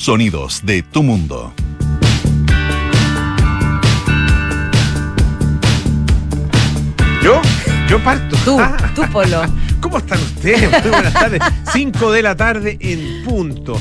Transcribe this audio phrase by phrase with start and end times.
[0.00, 1.52] Sonidos de tu mundo.
[7.22, 7.42] ¿Yo?
[7.86, 8.34] Yo parto.
[8.42, 8.58] Tú,
[8.94, 9.42] tú, Polo.
[9.82, 10.70] ¿Cómo están ustedes?
[10.82, 11.42] Muy buenas tardes.
[11.74, 13.78] 5 de la tarde en punto.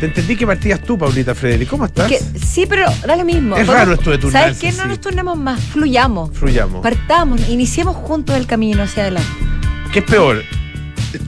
[0.00, 1.68] Te entendí que partías tú, Paulita Frederic.
[1.68, 2.08] ¿Cómo estás?
[2.08, 3.54] Que- sí, pero da lo mismo.
[3.54, 4.72] Es raro esto de turnarse, ¿Sabes qué?
[4.78, 4.88] No sí.
[4.88, 6.30] nos turnemos más, fluyamos.
[6.32, 6.80] Fluyamos.
[6.82, 9.28] Partamos, iniciemos juntos el camino hacia adelante.
[9.92, 10.42] ¿Qué es peor?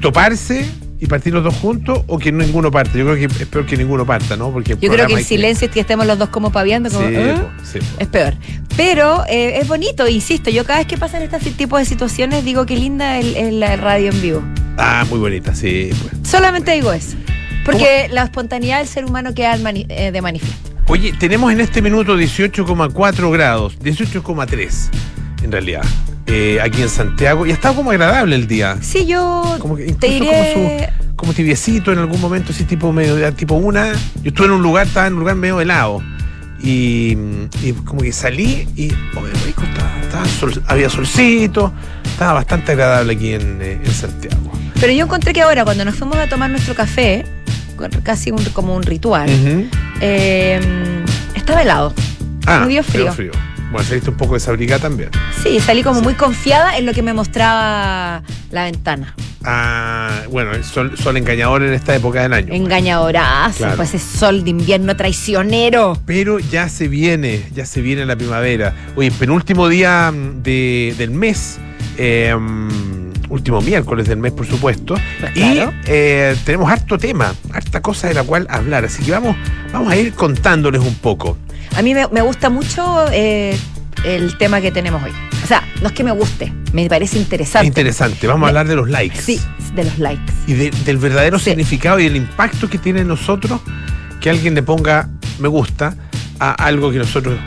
[0.01, 0.67] ¿Toparse
[1.05, 2.99] y partir los dos juntos o que ninguno parte?
[2.99, 4.51] Yo creo que es peor que ninguno parta, ¿no?
[4.51, 7.07] Porque el Yo creo que hay silencio y que estemos los dos como paviando, como,
[7.07, 7.35] Sí, ¿eh?
[7.37, 7.87] po, sí, po.
[7.99, 8.35] es peor.
[8.77, 12.67] Pero eh, es bonito, insisto, yo cada vez que pasan este tipo de situaciones digo
[12.67, 14.43] qué linda el, el- la radio en vivo.
[14.79, 15.91] Ah, muy bonita, sí.
[16.03, 16.29] Pues.
[16.29, 17.17] Solamente digo eso.
[17.65, 20.71] Porque la espontaneidad del ser humano queda mani- eh, de manifiesto.
[20.87, 24.91] Oye, tenemos en este minuto 18,4 grados, 18,3
[25.43, 25.83] en realidad,
[26.27, 27.47] eh, aquí en Santiago.
[27.47, 28.77] Y ha estado como agradable el día.
[28.81, 30.27] Sí, yo Como que te diré...
[30.55, 33.93] como su como tibiecito en algún momento, así tipo medio, tipo una.
[34.23, 36.03] Yo estuve en un lugar, estaba en un lugar medio helado.
[36.63, 37.17] Y,
[37.63, 41.73] y como que salí y oh, rico, estaba, estaba sol- había solcito,
[42.05, 44.51] estaba bastante agradable aquí en, eh, en Santiago.
[44.81, 47.25] Pero yo encontré que ahora, cuando nos fuimos a tomar nuestro café,
[48.03, 49.29] casi un- como un ritual,
[50.01, 50.59] eh,
[51.35, 51.93] estaba helado.
[52.47, 53.31] Ah, Me dio pero frío.
[53.75, 55.11] Bueno, saliste un poco desabrigada también.
[55.43, 58.23] Sí, salí como muy confiada en lo que me mostraba
[58.53, 59.17] la ventana.
[59.43, 62.55] Ah, bueno, el sol, sol engañador en esta época del año.
[62.55, 63.75] Engañadorazo, Claro.
[63.77, 65.99] pues ese sol de invierno traicionero.
[66.07, 68.73] Pero ya se viene, ya se viene la primavera.
[68.95, 71.59] Oye, penúltimo día mm, de- del mes,
[71.99, 74.95] eh, mm, último miércoles del mes, por supuesto.
[75.19, 75.73] Pues y claro.
[75.87, 78.85] eh, tenemos harto tema, harta cosa de la cual hablar.
[78.85, 79.35] Así que vamos,
[79.73, 81.37] vamos a ir contándoles un poco.
[81.77, 83.57] A mí me, me gusta mucho eh,
[84.05, 85.13] el tema que tenemos hoy.
[85.43, 87.67] O sea, no es que me guste, me parece interesante.
[87.67, 89.21] Interesante, vamos a hablar de los likes.
[89.21, 89.41] Sí,
[89.75, 90.33] de los likes.
[90.47, 91.47] Y de- del verdadero Sí.
[91.51, 93.61] significado y el impacto que tiene en nosotros
[94.21, 95.95] que alguien le ponga me gusta
[96.39, 97.39] a algo que nosotros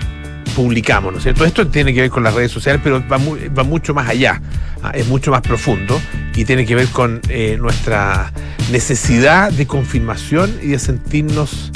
[0.55, 1.45] publicamos, ¿no es cierto?
[1.45, 4.41] Esto tiene que ver con las redes sociales, pero va, mu- va mucho más allá,
[4.83, 5.99] ah, es mucho más profundo
[6.35, 8.31] y tiene que ver con eh, nuestra
[8.71, 11.71] necesidad de confirmación y de sentirnos,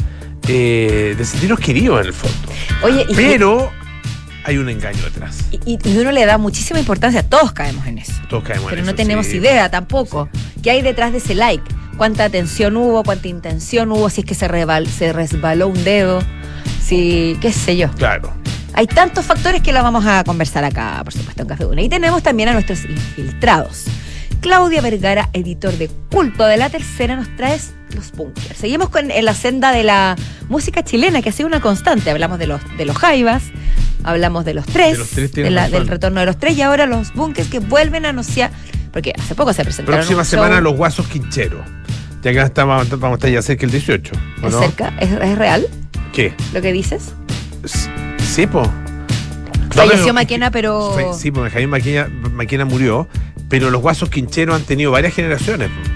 [0.54, 2.38] eh, de sentirnos queridos en el fondo.
[2.84, 3.72] Oye, y, Pero
[4.44, 5.46] hay un engaño detrás.
[5.52, 8.14] y- y uno le da muchísima importancia, todos caemos en eso.
[8.30, 9.38] Todos caemos en Pero no eso, tenemos sí.
[9.38, 10.30] idea tampoco.
[10.62, 11.64] ¿Qué hay detrás de ese like?
[11.98, 13.04] ¿Cuánta atención hubo?
[13.04, 14.10] ¿Cuánta intención hubo?
[14.10, 16.20] Si es que se, resbaló un dedo.
[16.84, 17.90] Si, qué sé yo.
[17.92, 18.34] Claro.
[18.74, 21.82] Hay tantos factores que lo vamos a conversar acá, por supuesto, en Café Una.
[21.82, 23.84] Y tenemos también a nuestros infiltrados.
[24.40, 27.60] Claudia Vergara, editor de Culto de la Tercera, nos trae
[27.96, 28.58] los bunkers.
[28.58, 30.16] Seguimos con en la senda de la
[30.50, 32.10] música chilena, que ha sido una constante.
[32.12, 33.44] Hablamos de los, de los jaivas,
[34.04, 35.80] hablamos de los tres, De los tres, de tienes la- razón.
[35.80, 38.52] del retorno de los tres, y ahora los bunkers que vuelven a anunciar,
[38.92, 40.00] porque hace poco se presentaron.
[40.00, 41.62] Próxima un show- semana los guasos quincheros.
[42.24, 44.12] Ya que estamos, vamos a estar ya cerca el 18.
[44.44, 44.60] ¿o ¿Es no?
[44.62, 44.94] cerca?
[45.00, 45.66] ¿Es, es real
[46.14, 46.34] ¿Qué?
[46.54, 47.14] lo que dices?
[47.64, 48.64] S- Sí, po.
[49.72, 50.96] Falleció Maquena, pero.
[51.18, 53.08] Sí, porque Javier Maquena, Maquena murió,
[53.50, 55.70] pero los guasos quincheros han tenido varias generaciones.
[55.70, 55.91] po.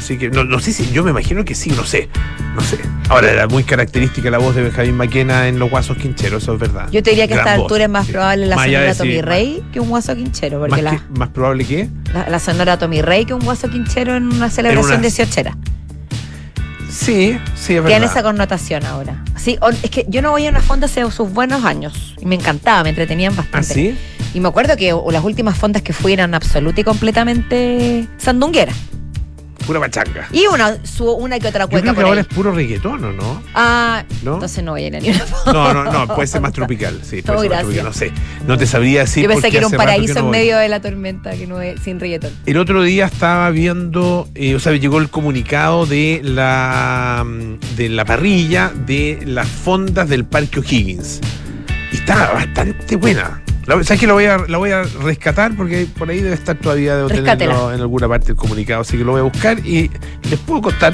[0.00, 2.08] Así que no, no sé si, yo me imagino que sí, no sé.
[2.54, 2.78] No sé.
[3.10, 6.58] Ahora era muy característica la voz de Benjamín Maquena en los guasos quincheros, eso es
[6.60, 6.88] verdad.
[6.90, 8.94] Yo te diría que a esta voz, altura es más probable la Más allá sonora
[8.96, 11.88] Tommy Rey que un guaso quinchero, porque más, la, que- más probable que.
[12.14, 15.56] la, la sonora Tommy Rey que un guaso quinchero en una celebración una- de Siochera.
[16.90, 18.04] Sí, sí, es Tiene verdad.
[18.04, 19.22] esa connotación ahora.
[19.36, 22.26] Sí, o- es que yo no voy a una fonda hace sus buenos años y
[22.26, 23.74] me encantaba, me entretenían ¿Ah, bastante.
[23.74, 23.98] sí?
[24.34, 28.76] Y me acuerdo que o- las últimas fondas que fui eran absoluta y completamente sandungueras.
[29.70, 30.26] Pura pachanga.
[30.32, 32.26] Y una, su, una que otra Yo cueca creo que por ahora ahí.
[32.28, 33.40] es puro reggaetón, ¿o no?
[33.54, 34.34] Ah, ¿No?
[34.34, 35.52] entonces no voy a ir a ni una fonda.
[35.52, 37.84] No, no, no, puede ser más tropical, sí, puede No, ser más gracias.
[37.84, 38.46] tropical, no sé.
[38.48, 40.80] No te sabría decir Yo pensé que era un paraíso no en medio de la
[40.80, 42.32] tormenta, que no es sin reggaetón.
[42.46, 47.88] El otro día estaba viendo, eh, o sea, llegó el comunicado de la mm, de
[47.90, 51.20] la parrilla de las fondas del Parque O'Higgins.
[51.92, 53.40] Y está bastante buena.
[53.70, 55.56] La, ¿Sabes que la voy, a, la voy a rescatar?
[55.56, 58.80] Porque por ahí debe estar todavía, debo tenerlo en alguna parte del comunicado.
[58.80, 59.88] Así que lo voy a buscar y
[60.28, 60.92] les puedo contar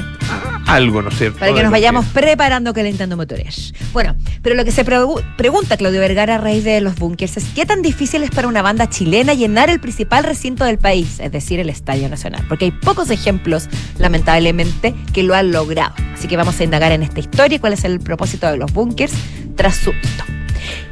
[0.67, 1.39] algo, ¿no es cierto?
[1.39, 3.73] Para que nos lo vayamos preparando calentando motores.
[3.93, 7.45] Bueno, pero lo que se pregu- pregunta Claudio Vergara a raíz de los bunkers es
[7.55, 11.31] qué tan difícil es para una banda chilena llenar el principal recinto del país, es
[11.31, 12.45] decir, el Estadio Nacional.
[12.47, 15.95] Porque hay pocos ejemplos, lamentablemente, que lo han logrado.
[16.13, 18.71] Así que vamos a indagar en esta historia y cuál es el propósito de los
[18.71, 19.13] bunkers
[19.55, 20.36] tras su hito.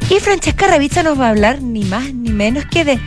[0.09, 2.99] Y Francesca Ravizza nos va a hablar ni más ni menos que de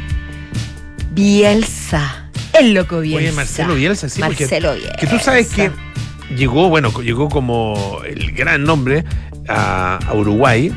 [1.12, 2.30] Bielsa.
[2.58, 3.18] El loco Bielsa.
[3.28, 4.96] Oye, Marcelo Bielsa, sí, porque- Marcelo Bielsa.
[4.96, 5.70] Que tú sabes que
[6.36, 9.04] llegó, bueno, llegó como el gran nombre
[9.48, 10.72] a, a Uruguay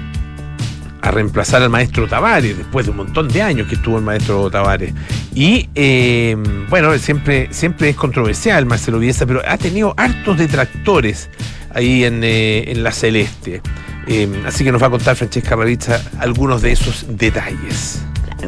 [1.01, 4.51] a reemplazar al maestro Tavares después de un montón de años que estuvo el maestro
[4.51, 4.93] Tavares.
[5.33, 6.38] Y eh,
[6.69, 11.29] bueno, siempre, siempre es controversial Marcelo Bielsa, pero ha tenido hartos detractores.
[11.73, 13.61] ahí en, eh, en La Celeste.
[14.13, 17.99] Eh, así que nos va a contar Francesca Ravizza algunos de esos detalles.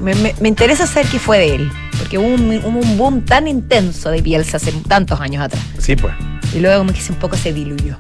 [0.02, 3.22] Me, me- me interesa saber qué fue de él, porque hubo un, hubo un boom
[3.24, 5.64] tan intenso de Bielsa hace tantos años atrás.
[5.78, 6.14] Sí, pues.
[6.54, 7.96] Y luego como que se un poco se diluyó.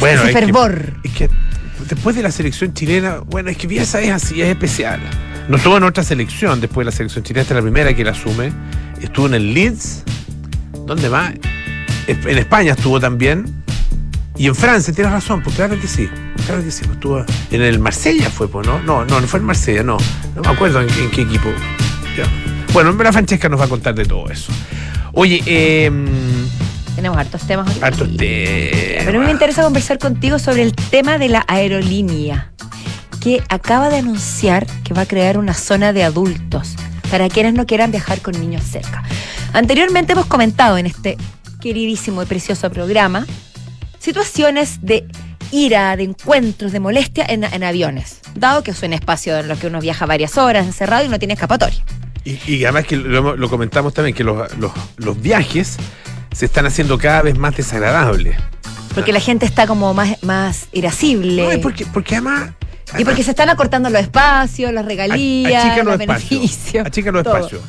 [0.00, 0.94] Bueno, Ese es que- fervor.
[1.04, 1.30] es que
[1.88, 5.00] después de la selección chilena, bueno, es que Bielsa es así, es especial.
[5.48, 8.02] No estuvo en otra selección después de la selección chilena, esta es la primera que
[8.02, 8.50] la asume.
[9.00, 10.02] Estuvo en el Leeds,
[10.84, 11.32] ¿dónde más?
[12.08, 13.44] En España estuvo también.
[14.38, 16.08] Y en Francia, tienes razón, pues claro que sí.
[16.44, 18.80] Claro que sí, pues estuvo en el Marsella fue, pues, ¿no?
[18.82, 19.96] No, no, no fue en Marsella, no.
[20.34, 21.48] No me acuerdo en, en qué equipo.
[22.16, 22.24] Ya.
[22.72, 24.52] Bueno, la Francesca nos va a contar de todo eso.
[25.12, 25.90] Oye, eh,
[26.94, 27.82] Tenemos hartos temas hoy.
[27.82, 29.04] hartos temas.
[29.04, 32.52] Pero a mí me interesa conversar contigo sobre el tema de la aerolínea,
[33.20, 36.76] que acaba de anunciar que va a crear una zona de adultos
[37.10, 39.02] para quienes no quieran viajar con niños cerca.
[39.54, 41.16] Anteriormente hemos comentado en este
[41.60, 43.26] queridísimo y precioso programa
[44.06, 45.04] situaciones de
[45.50, 49.56] ira, de encuentros, de molestia en, en aviones, dado que es un espacio en lo
[49.58, 51.84] que uno viaja varias horas encerrado y no tiene escapatoria.
[52.24, 55.76] Y, y además que lo, lo comentamos también, que los, los- los viajes
[56.32, 58.36] se están haciendo cada vez más desagradables.
[58.94, 61.42] Porque la gente está como más, más irascible.
[61.42, 62.50] No, es porque, porque además...
[62.98, 66.30] Y porque se están acortando los espacios, las regalías, achican los los espacios.
[66.30, 66.86] beneficios.
[66.86, 67.36] Achican los todo.
[67.36, 67.62] espacios.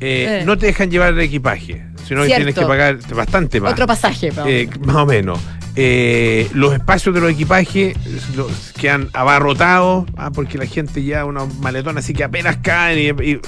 [0.00, 0.42] Eh, Eh.
[0.46, 2.36] No te dejan llevar el equipaje, sino que Cierto.
[2.36, 3.72] tienes que pagar bastante más.
[3.72, 4.32] Otro pasaje.
[4.46, 5.38] Eh, más o menos.
[5.76, 7.96] Eh, los espacios de los equipajes
[8.36, 13.30] los quedan abarrotados ah, porque la gente ya unos maletones así que apenas caen y,
[13.30, 13.40] y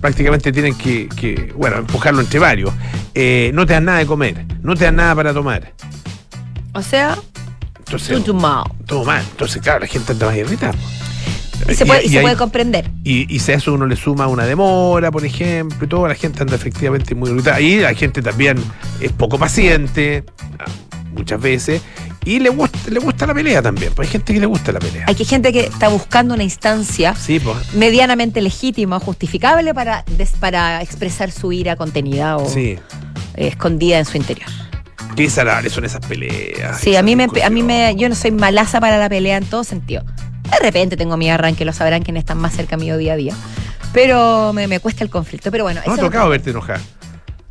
[0.00, 2.70] prácticamente tienen que, que, bueno, empujarlo entre varios.
[3.14, 5.72] Eh, no te dan nada de comer, no te dan nada para tomar.
[6.74, 7.16] O sea,
[7.78, 8.64] Entonces, tutumao.
[8.86, 9.24] todo mal.
[9.30, 10.74] Entonces, claro, la gente anda más irritada.
[11.68, 12.90] Y se puede, y y se hay- puede comprender.
[13.04, 16.14] Y, y si a eso uno le suma una demora, por ejemplo, y todo, la
[16.14, 17.60] gente anda efectivamente muy irritada.
[17.60, 18.56] Y la gente también
[19.00, 20.24] es poco paciente,
[21.12, 21.82] muchas veces,
[22.24, 23.92] y le gusta, le gusta la pelea también.
[23.94, 25.04] Pues hay gente que le gusta la pelea.
[25.08, 27.74] Hay que gente que está buscando una instancia Sí, pues.
[27.74, 32.78] medianamente legítima o justificable para, des- para expresar su ira contenida o Sí.
[33.36, 34.48] eh, escondida en su interior.
[35.16, 36.78] Qué desagradables son esas peleas.
[36.80, 39.36] Sí, esas a mí me, a mí me, yo no soy malaza para la pelea
[39.38, 40.04] en todo sentido.
[40.50, 43.34] De repente tengo mi arranque, lo sabrán quienes están más cerca mío día a día.
[43.92, 45.50] Pero me, me cuesta el conflicto.
[45.50, 46.80] Pero bueno, No ha tocado verte enojar.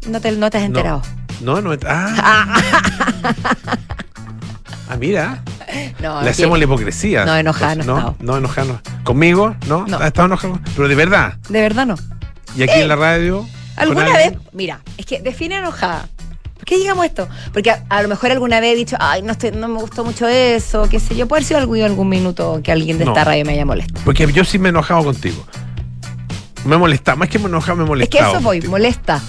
[0.08, 1.02] no te, no te has enterado.
[1.04, 1.72] No, no.
[1.88, 2.62] Ah,
[4.90, 5.44] ah mira.
[6.02, 7.26] No, Le que- hacemos la hipocresía.
[7.26, 8.82] No, enojada no no, no, enojada no.
[9.04, 9.56] ¿Conmigo?
[9.68, 9.86] ¿No?
[9.88, 9.98] No.
[9.98, 10.60] ¿Has estado enojado?
[10.76, 11.34] Pero de verdad.
[11.50, 11.96] De verdad no.
[12.56, 13.46] Y aquí en la radio.
[13.76, 14.34] ¿Alguna vez?
[14.52, 16.08] Mira, es que define enojada.
[16.56, 17.30] ¿Por qué digamos esto?
[17.54, 20.04] Porque a, a lo mejor alguna vez he dicho, ay, no, estoy, no me gustó
[20.04, 21.28] mucho eso, qué sé yo.
[21.28, 23.12] Puede haber sido algún, algún minuto que alguien de No.
[23.12, 24.02] esta radio me haya molestado.
[24.04, 25.46] Porque yo sí me he enojado contigo.
[26.66, 27.18] Me he molestado.
[27.18, 29.22] Más que me he enojado, me he Es que eso voy, molesta.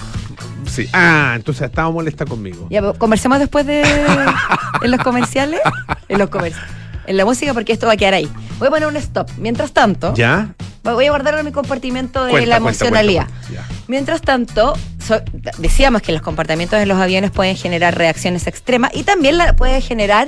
[0.71, 0.87] Sí.
[0.93, 2.67] Ah, entonces estaba molesta conmigo.
[2.69, 3.81] Ya, pero conversemos después de
[4.81, 5.59] en los comerciales.
[6.07, 6.69] En los comerciales.
[7.07, 8.29] En la música, porque esto va a quedar ahí.
[8.59, 9.29] Voy a poner un stop.
[9.37, 10.53] Mientras tanto, ¿Ya?
[10.83, 13.27] voy a guardar mi comportamiento de Cuenta, la emocionalidad.
[13.27, 13.67] cuenta, cuenta.
[13.69, 13.83] Ya.
[13.87, 14.73] Mientras tanto,
[15.05, 15.21] so-
[15.57, 19.81] decíamos que los comportamientos de los aviones pueden generar reacciones extremas y también la, puede
[19.81, 20.27] generar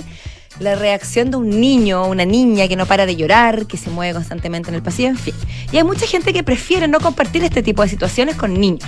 [0.60, 3.90] la reacción de un niño o una niña que no para de llorar, que se
[3.90, 5.34] mueve constantemente en el pasillo, en fin.
[5.72, 8.84] Y hay mucha gente que prefiere no compartir este tipo de situaciones con niños.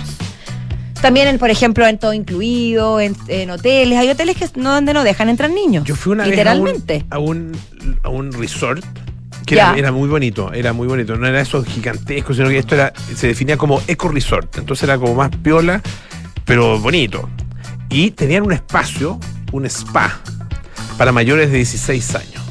[1.06, 3.96] También, en, por ejemplo, en todo incluido, en, en hoteles.
[3.96, 5.84] Hay hoteles que no, donde no dejan entrar niños.
[5.84, 6.94] Yo fui una literalmente.
[6.94, 8.84] vez a un, a un, a un resort
[9.46, 11.14] que era, era muy bonito, era muy bonito.
[11.16, 14.58] No era eso gigantesco, sino que esto era, se definía como eco resort.
[14.58, 15.80] Entonces era como más piola,
[16.44, 17.30] pero bonito.
[17.88, 19.20] Y tenían un espacio,
[19.52, 20.18] un spa,
[20.98, 22.45] para mayores de 16 años.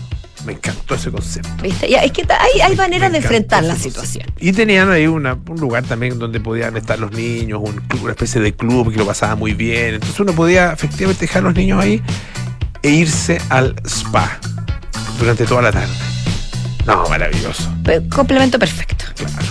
[0.46, 1.50] Me encantó ese concepto.
[1.64, 1.90] ¿Viste?
[1.90, 4.26] Ya, es que hay, hay maneras de enfrentar la situación.
[4.40, 8.12] Y tenían ahí una- un lugar también donde podían estar los niños, un club, una
[8.12, 9.96] especie de club que lo pasaba muy bien.
[9.96, 12.02] Entonces uno podía efectivamente dejar a los niños ahí
[12.84, 14.40] e irse al spa
[15.20, 15.94] durante toda la tarde.
[16.86, 17.68] No, maravilloso.
[17.84, 19.06] Pero complemento perfecto.
[19.16, 19.48] Claro.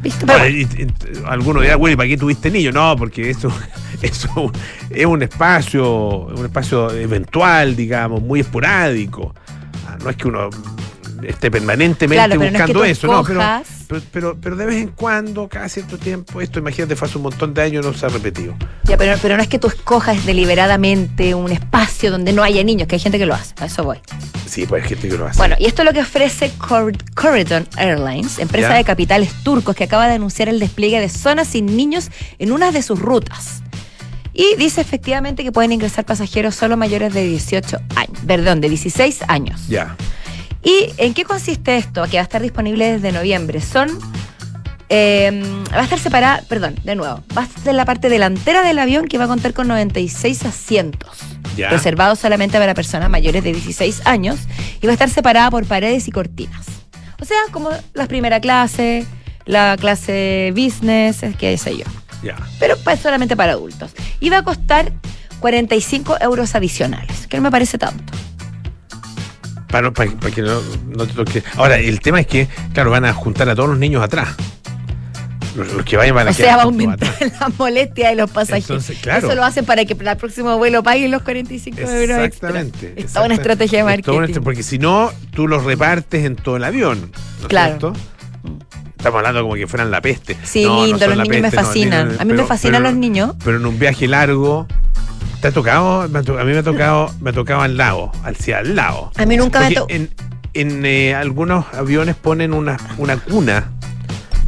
[0.00, 0.20] ¿Viste?
[0.24, 0.86] Pero Ahora, y- y-
[1.26, 2.72] algunos dirán, bueno, ¿y para qué tuviste niños?
[2.72, 3.52] No, porque eso,
[4.02, 4.52] eso
[4.90, 9.34] es un espacio, un espacio eventual, digamos, muy esporádico.
[10.02, 10.50] No es que uno
[11.22, 13.40] esté permanentemente Claro, pero no es que buscando eso, no, pero,
[13.88, 17.24] pero, pero, pero de vez en cuando, cada cierto tiempo, esto imagínate, fue hace un
[17.24, 18.54] montón de años, no se ha repetido.
[18.84, 22.86] Ya, pero, pero no es que tú escojas deliberadamente un espacio donde no haya niños,
[22.86, 23.52] que hay gente que lo hace.
[23.58, 23.98] A eso voy.
[24.46, 25.38] Sí, pues hay gente que lo hace.
[25.38, 28.76] Bueno, y esto es lo que ofrece Cor- Corridor Airlines, empresa Ya.
[28.76, 32.70] de capitales turcos que acaba de anunciar el despliegue de zonas sin niños en una
[32.70, 33.62] de sus rutas.
[34.40, 39.22] Y dice efectivamente que pueden ingresar pasajeros solo mayores de 18 años, perdón, de 16
[39.26, 39.66] años.
[39.66, 39.96] Ya.
[40.62, 42.04] ¿Y en qué consiste esto?
[42.04, 43.60] Que va a estar disponible desde noviembre.
[43.60, 43.88] Son.
[44.90, 45.42] eh,
[45.74, 47.20] va a estar separada, perdón, de nuevo.
[47.36, 51.18] Va a ser la parte delantera del avión que va a contar con 96 asientos.
[51.56, 51.70] Ya.
[51.70, 54.38] reservado solamente para personas mayores de 16 años
[54.80, 56.66] y va a estar separada por paredes y cortinas.
[57.20, 59.04] O sea, como la primera clase,
[59.44, 61.84] la clase business, es que sé yo.
[62.58, 63.92] Pero pa- solamente para adultos.
[64.20, 64.92] Y va a costar
[65.40, 68.12] 45 euros adicionales, que no me parece tanto.
[69.70, 70.60] Para, para- para que no,
[70.96, 71.42] no te toque.
[71.56, 74.28] Ahora, el tema es que, claro, van a juntar a todos los niños atrás.
[75.56, 77.32] Los, los que vayan van a O sea, va a aumentar atrás.
[77.40, 78.70] la molestia de los pasajeros.
[78.70, 79.26] Entonces, claro.
[79.26, 82.24] Eso lo hacen para que el próximo vuelo paguen los 45 euros extra.
[82.24, 82.94] Exactamente.
[82.96, 84.40] Es toda una estrategia de marketing.
[84.42, 87.10] porque si no, tú los repartes en todo el avión.
[87.10, 87.68] ¿no es Claro.
[87.78, 87.92] cierto?
[88.96, 90.36] Estamos hablando como que fueran la peste.
[90.42, 92.06] Sí, No, lindo, los niños me no, fascinan.
[92.08, 93.34] niños- a mí me fascinan pero- los niños.
[93.44, 94.66] Pero en un viaje largo.
[95.40, 96.00] ¿Te ha tocado?
[96.02, 99.12] Ha a mí me ha tocado, me ha tocado al lado, al, sí, al lado.
[99.16, 100.10] A mí nunca me to- En,
[100.54, 103.70] en, eh, algunos aviones ponen una, una cuna,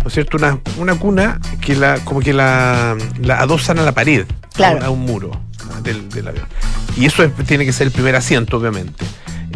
[0.02, 0.36] ¿no es cierto?
[0.36, 4.78] Una, una cuna que la, como que la, la adosan a la pared, Claro.
[4.78, 5.30] a, un, a un muro
[5.84, 6.46] del, del avión.
[6.96, 9.04] Y eso es- tiene que ser el primer asiento, obviamente.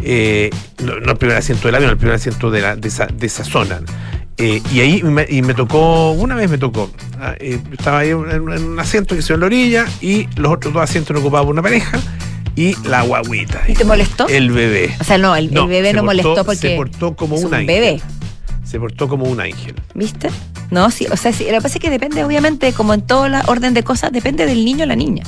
[0.03, 0.49] Eh,
[0.85, 3.27] no, no el primer asiento del avión, el primer asiento de, la, de, esa, de
[3.27, 3.81] esa zona.
[4.37, 8.09] Eh, y ahí me, y me tocó, una vez me tocó, ah, eh, estaba ahí
[8.09, 11.13] en, en un asiento que se ve en la orilla y los otros dos asientos
[11.13, 11.97] lo ocupaba una pareja
[12.55, 13.63] y la guaguita.
[13.67, 14.27] ¿Y te molestó?
[14.27, 14.93] El bebé.
[14.99, 17.53] o sea, no, el, el bebé no portó- molestó porque Se portó como es un
[17.53, 17.67] ángel.
[17.67, 18.01] bebé.
[18.65, 19.75] Se portó como un ángel.
[19.93, 20.29] ¿Viste?
[20.69, 23.29] No, sí, o sea, sí, lo que pasa es que depende, obviamente, como en toda
[23.29, 25.23] la orden de cosas, depende del niño o la niña.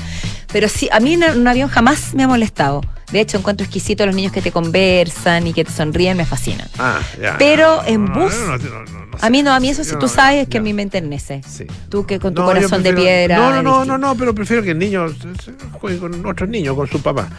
[0.52, 2.82] Pero sí, a mí en un avión jamás me ha molestado.
[3.12, 6.68] De hecho, encuentro exquisito los niños que te conversan y que te sonríen, me fascinan.
[6.78, 7.38] Ah, ya.
[7.38, 10.58] Pero en no, bus, no, A mí no, a mí eso Yo tú sabes que
[10.58, 11.42] a mí me enternece.
[11.48, 11.66] Sí.
[11.90, 13.38] Tú que con tu corazón de piedra.
[13.38, 16.76] No, no, no, no, no, pero prefiero que el niño se juegue con otros niños,
[16.76, 17.30] con su papá.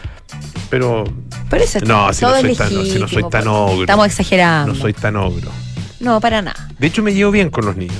[0.71, 1.05] Pero
[1.51, 3.47] Pero eso No, si no todo soy es tan- no, si no soy tan pues.
[3.47, 3.81] ogro.
[3.83, 4.73] Estamos exagerando.
[4.73, 5.51] no soy tan ogro.
[6.01, 6.69] No, para nada.
[6.79, 7.97] De hecho, me llevo bien con los niños.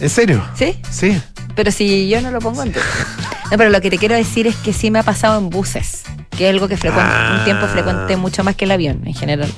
[0.00, 0.44] ¿En serio?
[0.54, 0.76] ¿Sí?
[0.90, 1.20] Sí.
[1.54, 2.82] Pero si yo no lo pongo en duda.
[3.50, 6.02] No, pero lo que te quiero decir es que sí me ha pasado en buses,
[6.30, 7.36] que es algo que frecuente, Ah.
[7.38, 9.52] un tiempo frecuente mucho más que el avión en general.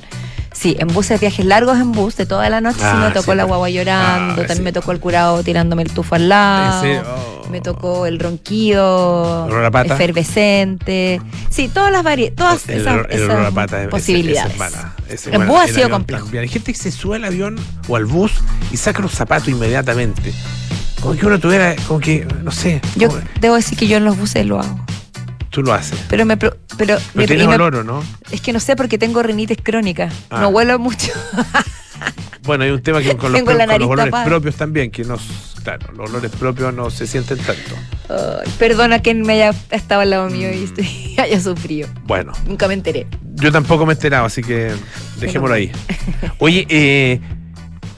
[0.59, 3.33] Sí, en buses, viajes largos en bus de toda la noche, sí Ah, me tocó
[3.33, 3.37] sí.
[3.37, 4.63] la guagua llorando, Ah, también sí.
[4.63, 7.03] me tocó el curado tirándome el tufo al lado, ¿En serio?
[7.45, 7.49] Oh.
[7.51, 9.95] me tocó el ronquido ¿Olor a pata?
[9.95, 11.21] efervescente,
[11.51, 14.51] sí, todas las vari todas El, esas, el pata posibilidades.
[14.53, 16.25] ese mala, ese es En bus ha El sido complejo.
[16.25, 16.43] también.
[16.43, 17.57] Hay gente que se sube al avión
[17.89, 18.33] o al bus
[18.73, 20.33] y saca los zapatos inmediatamente.
[21.01, 22.81] Como que uno tuviera, como que, no sé.
[22.97, 24.81] Yo como- debo decir que yo en los buses lo hago,
[25.57, 25.99] tú lo haces.
[26.11, 28.05] pero me pero, Pero me- tienes me- olor, ¿o no?
[28.31, 30.43] es que no sé porque tengo rinitis crónica, Ah.
[30.43, 31.13] no huelo mucho.
[32.43, 34.25] Bueno, hay un tema que con los, con olores tapada.
[34.27, 35.17] propios también, que no,
[35.65, 37.75] claro, los olores propios no se sienten tanto.
[38.59, 41.89] Perdona que me haya estado al lado mío y estoy- haya sufrido.
[42.05, 43.07] Bueno, Nunca me enteré.
[43.37, 44.73] yo tampoco me he enterado, así que
[45.21, 45.73] dejémoslo ahí.
[46.39, 47.21] Oye, eh,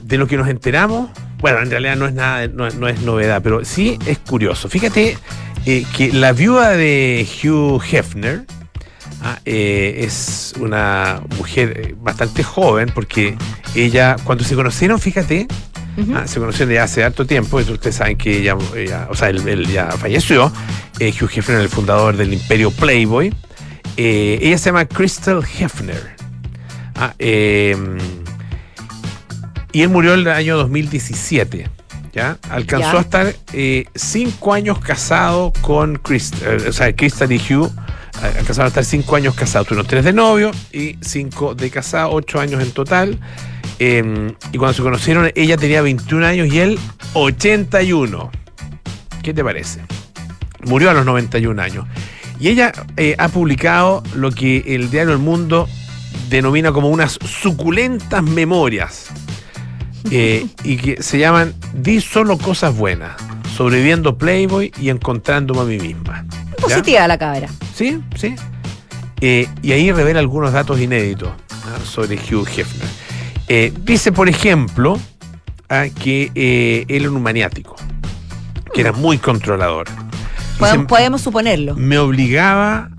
[0.01, 3.41] de lo que nos enteramos, bueno, en realidad no es nada, no, no es novedad,
[3.43, 4.67] pero sí es curioso.
[4.69, 5.17] Fíjate
[5.71, 8.45] eh, que la viuda de Hugh Hefner
[9.21, 13.35] ah, eh, es una mujer eh, bastante joven, porque
[13.75, 15.47] ella, cuando se conocieron, fíjate.
[16.15, 19.29] Ah, se conocieron ya hace harto tiempo, y ustedes saben que ella, ella- o sea,
[19.29, 20.49] él, él ya falleció.
[20.97, 23.33] Eh, Hugh Hefner, el fundador del imperio Playboy.
[23.97, 26.15] Ella se llama Crystal Hefner.
[26.95, 27.75] Ah, eh,
[29.73, 31.69] y él murió en el año 2017.
[32.19, 32.37] ¿Ya?
[32.49, 37.71] Alcanzó a estar eh, cinco años casado con Crystal, o sea, Crystal y Hugh.
[38.21, 39.67] eh, Alcanzaron a estar cinco años casados.
[39.69, 43.17] Tuvieron tres de novio y cinco de casado, ocho años en total.
[43.79, 46.77] Eh, y cuando se conocieron, ella tenía 21 años y él
[47.13, 48.29] 81.
[49.23, 49.79] ¿Qué te parece?
[50.65, 51.85] Murió a los 91 años.
[52.39, 55.69] Y ella eh, ha publicado lo que el diario El Mundo
[56.29, 59.07] denomina como unas suculentas memorias.
[60.11, 63.11] Eh, y que se llaman Di solo cosas buenas,
[63.55, 66.25] sobreviviendo Playboy y encontrándome a mí misma.
[66.67, 66.75] ¿Ya?
[66.75, 67.49] Positiva la cabra.
[67.75, 68.35] Sí, sí.
[69.21, 71.29] Eh, y ahí revela algunos datos inéditos
[71.83, 72.87] sobre Hugh Hefner.
[73.47, 74.99] Eh, dice, por ejemplo,
[75.69, 76.31] ah, que
[76.87, 77.75] él era un maniático,
[78.73, 79.87] que era muy controlador.
[80.57, 81.75] Podemos, podemos suponerlo.
[81.75, 82.89] me obligaba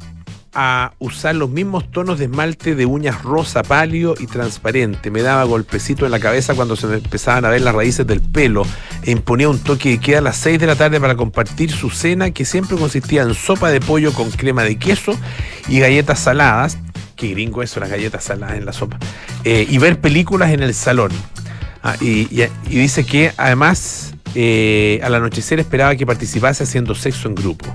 [0.52, 5.10] a usar los mismos tonos de esmalte de uñas rosa pálido y transparente.
[5.10, 8.20] Me daba golpecito en la cabeza cuando se me empezaban a ver las raíces del
[8.20, 8.64] pelo
[9.02, 11.90] e imponía un toque de queda a las 6 de la tarde para compartir su
[11.90, 15.16] cena que siempre consistía en sopa de pollo con crema de queso
[15.68, 16.78] y galletas saladas.
[17.14, 18.98] Qué gringo eso, las galletas saladas en la sopa.
[19.44, 21.12] Eh, y ver películas en el salón.
[21.82, 22.24] Ah, y,
[22.68, 27.66] dice que además eh, al anochecer esperaba que participase haciendo sexo en grupo.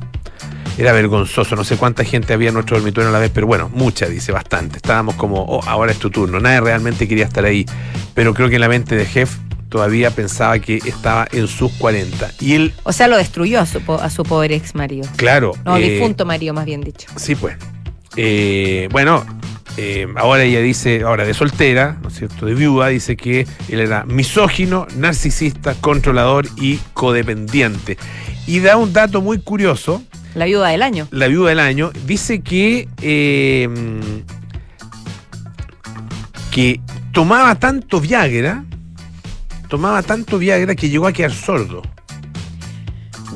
[0.77, 3.69] Era vergonzoso, no sé cuánta gente había en nuestro dormitorio a la vez, pero bueno,
[3.73, 4.77] mucha, dice, bastante.
[4.77, 6.39] Estábamos como, oh, ahora es tu turno.
[6.39, 7.65] Nadie realmente quería estar ahí.
[8.13, 9.37] Pero creo que en la mente de Jeff
[9.69, 12.31] todavía pensaba que estaba en sus 40.
[12.41, 15.07] Y él, O sea, lo destruyó a su, a su pobre ex marido.
[15.15, 15.53] claro.
[15.63, 17.07] No, eh, difunto marido, más bien dicho.
[17.15, 17.55] Sí, pues.
[18.17, 19.25] Eh, bueno,
[19.77, 22.45] eh, ahora ella dice, ahora de soltera, ¿no es cierto?
[22.45, 27.97] De viuda, dice que él era misógino, narcisista, controlador y codependiente.
[28.47, 30.03] Y da un dato muy curioso,
[30.35, 31.07] La viuda del año.
[31.11, 33.69] la viuda del año, dice que, eh,
[36.51, 36.81] que
[37.13, 38.65] tomaba tanto Viagra,
[39.69, 41.81] tomaba tanto Viagra que llegó a quedar sordo.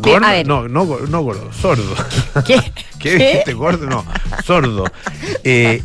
[0.01, 0.47] Gordo, a ver.
[0.47, 1.95] no, no, no gordo, sordo.
[2.45, 2.61] ¿Qué?
[2.99, 3.85] ¿Qué dijiste, gordo?
[3.89, 4.05] No,
[4.45, 4.83] sordo.
[5.43, 5.81] Eh,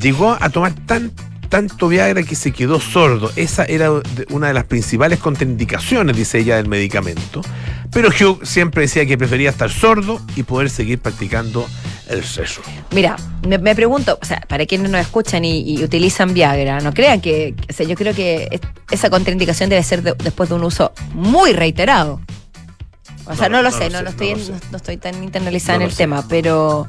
[0.00, 1.12] llegó a tomar tan,
[1.48, 3.30] tanto Viagra que se quedó sordo.
[3.36, 3.90] Esa era
[4.30, 7.40] una de las principales contraindicaciones, dice ella, del medicamento.
[7.92, 11.66] Pero Hugh siempre decía que prefería estar sordo y poder seguir practicando
[12.08, 12.60] el sexo.
[12.92, 16.92] Mira, me, me pregunto, o sea, para quienes nos escuchan y, y utilizan Viagra, no
[16.92, 18.60] crean que, o sea, yo creo que es-
[18.90, 22.20] esa contraindicación debe ser de- después de un uso muy reiterado.
[23.26, 24.52] O sea, No, no, lo no sé, lo no, sé, estoy, no en- lo sé.
[24.52, 26.86] no- no estoy tan internalizada No en el tema, pero,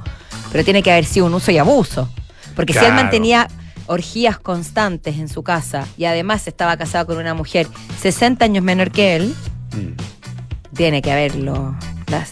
[0.52, 2.10] pero tiene que haber sido un uso y abuso.
[2.56, 3.48] Porque si él mantenía
[3.88, 7.68] orgías constantes en su casa y además estaba casado con una mujer
[8.02, 9.36] 60 años menor que él,
[9.74, 10.76] Mm.
[10.76, 11.76] tiene que haberlo
[12.08, 12.32] las-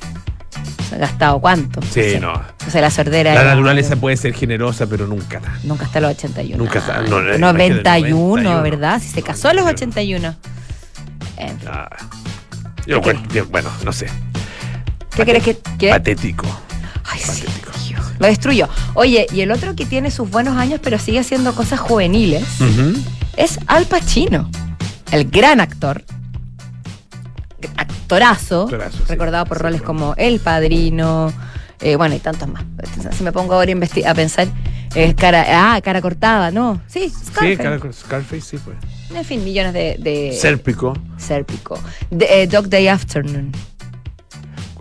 [0.98, 1.82] gastado cuánto.
[1.82, 2.34] Sí, O sea, no.
[2.68, 3.34] O sea, la sordera.
[3.34, 5.60] La era- naturaleza puede ser generosa, pero nunca tanto.
[5.68, 6.64] Nunca hasta los 81.
[6.64, 9.02] Nunca Ay, no, imagínate, 91, 91, ¿verdad?
[9.02, 10.30] Si se casó a los 91.
[10.30, 10.36] 81.
[11.38, 11.70] En fin.
[11.70, 11.90] Ah.
[13.50, 14.08] Bueno, no sé.
[15.16, 15.58] ¿Qué crees que.?
[15.78, 15.90] ¿Qué?
[15.90, 16.46] Patético.
[17.04, 17.52] Ay, sí, patético.
[17.65, 17.65] Dios.
[18.20, 18.68] Lo destruyó.
[18.94, 22.44] Oye, y el otro que tiene sus buenos años, pero sigue haciendo cosas juveniles,
[23.38, 24.50] es Al Pacino.
[25.12, 26.04] El gran actor.
[27.78, 28.64] Actorazo.
[28.64, 29.04] Actorazo, sí.
[29.08, 31.34] recordado por Sí, roles como El Padrino.
[31.82, 32.64] eh, bueno, y tantos más.
[33.18, 34.48] Si me pongo ahora a, pensar.
[34.96, 35.46] eh, cara,
[35.76, 36.82] ah, cara cortada, ¿no?
[36.88, 37.52] Sí, Scarface.
[37.52, 38.78] Sí, cara- Scarface, sí, pues.
[39.14, 39.98] En fin, millones de.
[40.00, 40.94] de Sérpico.
[41.18, 41.80] Sérpico.
[42.12, 43.52] De, eh, Dog Day Afternoon.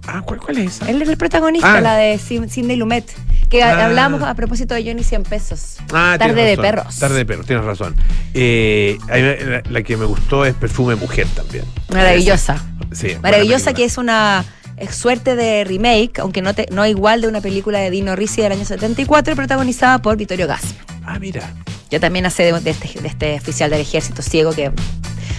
[0.06, 0.90] Ah, ¿cuál, cuál es esa?
[0.90, 1.80] Él era el protagonista, Ah.
[1.80, 3.04] la de Sidney Lumet.
[3.49, 3.84] Que Ah.
[3.87, 5.76] hablamos a propósito de Johnny 100 pesos.
[5.92, 6.62] Ah, Tarde de razón.
[6.62, 6.99] perros.
[6.99, 7.94] Tarde de perros, tienes razón.
[8.34, 11.64] Eh, la, la que me gustó es Perfume Mujer también.
[11.90, 12.62] Maravillosa.
[12.93, 14.45] Sí, Maravillosa que es una
[14.90, 18.52] suerte de remake, aunque no, te, no igual de una película de Dino Risi del
[18.52, 20.84] año 74, protagonizada por Vittorio Gassman.
[21.04, 21.49] Ah, mira.
[21.90, 24.73] Ya también hace de, de este, de este oficial del ejército ciego que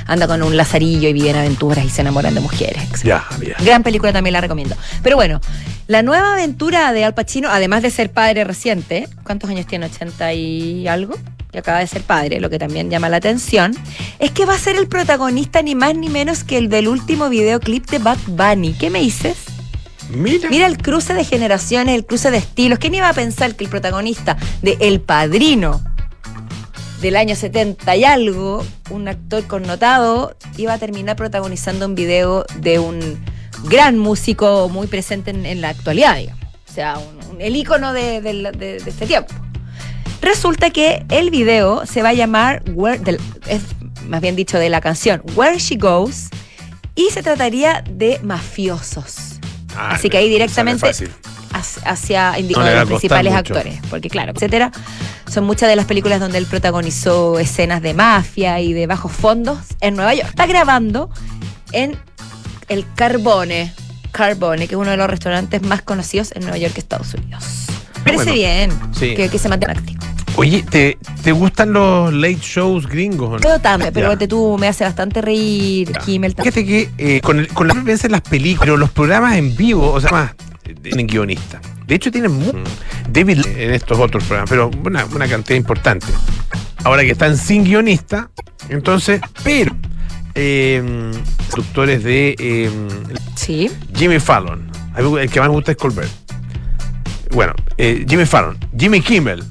[0.05, 2.83] anda con un lazarillo y vive en aventuras y se enamoran de mujeres.
[3.03, 3.57] Ya, mira.
[3.63, 4.75] Gran película también la recomiendo.
[5.03, 5.41] Pero bueno,
[5.87, 9.89] la nueva aventura de Al Pacino, además de ser padre reciente, ¿cuántos años tiene?
[9.89, 11.15] ¿80 y algo?
[11.51, 13.75] Que acaba de ser padre, lo que también llama la atención,
[14.19, 17.29] es que va a ser el protagonista ni más ni menos que el del último
[17.29, 18.73] videoclip de Bad Bunny.
[18.73, 19.37] ¿Qué me dices?
[20.09, 20.49] Mira.
[20.49, 22.79] Mira el cruce de generaciones, el cruce de estilos.
[22.79, 25.81] ¿Quién iba a pensar que el protagonista de El Padrino
[27.05, 32.79] del año 70 y algo, un actor connotado, iba a terminar protagonizando un video de
[32.79, 33.23] un
[33.69, 36.43] gran músico muy presente en, en la actualidad, digamos.
[36.67, 39.31] O sea, un- un- el ícono de, de la- de- de este tiempo.
[40.19, 43.61] Resulta que el video se va a llamar, Where- del- es
[44.07, 46.29] más bien dicho de la canción, Where She Goes,
[46.95, 49.39] y se trataría de mafiosos
[49.77, 53.53] Ah, así que ahí directamente hacia, hacia No los principales mucho.
[53.53, 54.71] actores, porque claro, etcétera,
[55.29, 59.57] son muchas de las películas donde él protagonizó escenas de mafia y de bajos fondos
[59.81, 60.29] en Nueva York.
[60.29, 61.09] Está grabando
[61.71, 61.97] en
[62.67, 63.73] el Carbone,
[64.11, 67.43] Carbone, que es uno de los restaurantes más conocidos en Nueva York, Estados Unidos.
[68.03, 69.15] Parece Bueno, bien sí.
[69.15, 69.99] que, que se mantenga activo.
[70.37, 73.39] Oye, ¿te, ¿te gustan los late shows gringos o no?
[73.39, 75.91] Pero también, pero te tú me hace bastante reír.
[76.05, 76.53] Kimmel también.
[76.53, 79.55] Fíjate que eh, con, el- con la frecuencia en las películas, pero los programas en
[79.55, 80.31] vivo, o sea, más,
[80.65, 81.61] eh, tienen guionistas.
[81.87, 82.53] De hecho, tienen mu-
[83.09, 86.07] David en estos otros programas, pero una, una cantidad importante.
[86.83, 88.29] Ahora que están sin guionista,
[88.69, 89.75] entonces, pero
[90.33, 91.11] eh,
[91.51, 92.71] productores de eh,
[93.35, 93.69] Sí.
[93.95, 94.69] Jimmy Fallon.
[94.97, 96.09] El que más me gusta es Colbert.
[97.31, 99.43] Bueno, eh, Jimmy Fallon, Jimmy Kimmel,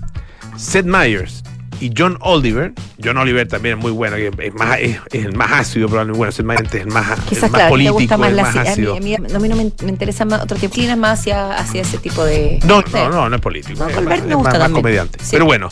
[0.56, 1.42] Seth Meyers
[1.86, 2.72] y John Oliver.
[3.02, 6.18] John Oliver también es muy bueno, es, más, es, es el más ácido, probablemente.
[6.18, 8.36] Bueno, es el más, el Quizás, más claro, a ti te político, gusta más el
[8.36, 8.96] más a mí, ácido.
[8.96, 11.82] a mí- a mí no me, me interesa más otro tipo, inclinas más hacia, hacia
[11.82, 12.58] ese tipo de.
[12.64, 13.78] No, no, no, no es político.
[13.78, 15.18] No, es más- me es gusta más, más comediante.
[15.22, 15.30] Sí.
[15.32, 15.68] Pero bueno,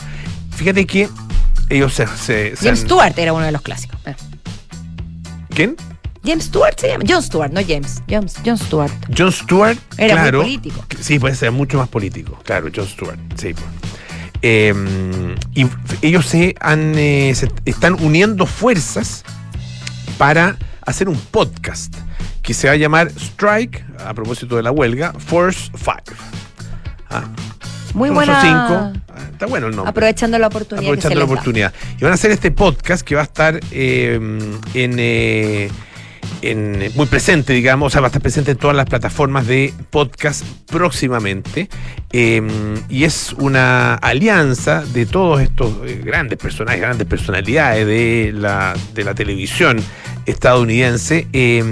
[0.55, 1.09] fíjate que
[1.69, 2.05] ellos se.
[2.07, 3.99] se- se James han- Stewart era uno de los clásicos.
[4.05, 4.15] Eh.
[5.49, 5.75] ¿Quién?
[6.25, 7.03] James Stewart se llama.
[7.07, 8.01] John Stewart, no James.
[8.09, 8.91] James John Stewart.
[9.17, 9.77] John Stewart.
[9.97, 10.85] Era muy claro, político.
[11.01, 12.39] Sí, puede ser mucho más político.
[12.45, 13.19] Claro, John Stewart.
[13.35, 13.53] Sí.
[14.43, 14.73] Eh,
[15.55, 15.65] y
[16.01, 19.23] ellos se han eh, se están uniendo fuerzas
[20.17, 21.95] para hacer un podcast
[22.41, 25.93] que se va a llamar Strike, a propósito de la huelga, Force 5.
[27.09, 27.23] Ah.
[27.93, 28.41] Muy buena.
[28.41, 29.01] Cinco.
[29.09, 29.89] Ah, Está bueno el nombre.
[29.89, 30.85] Aprovechando la oportunidad.
[30.85, 31.73] aprovechando que se la oportunidad.
[31.99, 34.19] Y van a hacer este podcast que va a estar eh,
[34.73, 35.69] en, eh,
[36.95, 40.43] muy presente, digamos, o sea, va a estar presente en todas las plataformas de podcast
[40.67, 41.69] próximamente.
[42.11, 42.41] Eh,
[42.89, 49.03] y es una alianza de todos estos eh, grandes personajes, grandes personalidades de la, de
[49.03, 49.81] la televisión
[50.25, 51.63] estadounidense eh,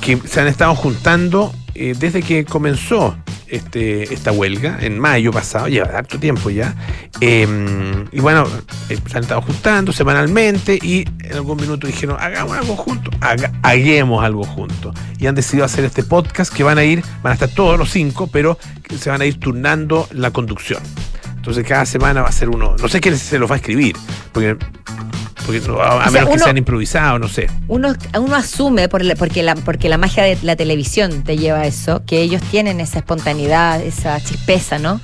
[0.00, 3.16] que se han estado juntando eh, desde que comenzó
[3.48, 6.74] este, esta huelga en mayo pasado, lleva harto tiempo ya.
[7.20, 7.46] Eh,
[8.10, 8.46] y bueno,
[8.88, 13.52] eh, se han estado juntando semanalmente y en algún minuto dijeron, hagamos algo juntos, haga-
[13.62, 14.94] hagamos algo juntos.
[15.18, 17.90] Y han decidido hacer este podcast que van a ir, van a estar todos los
[17.90, 18.58] cinco, pero
[18.98, 20.82] se van a ir turnando la conducción.
[21.36, 23.96] Entonces cada semana va a ser uno, no sé quién se los va a escribir,
[24.32, 24.56] porque,
[25.46, 27.48] porque a, a sea, menos que uno- sean improvisados, no sé.
[27.68, 31.60] Uno, uno asume, por la- porque, la, porque la magia de la televisión te lleva
[31.60, 35.00] a eso, que ellos tienen esa espontaneidad, esa chispeza, ¿no?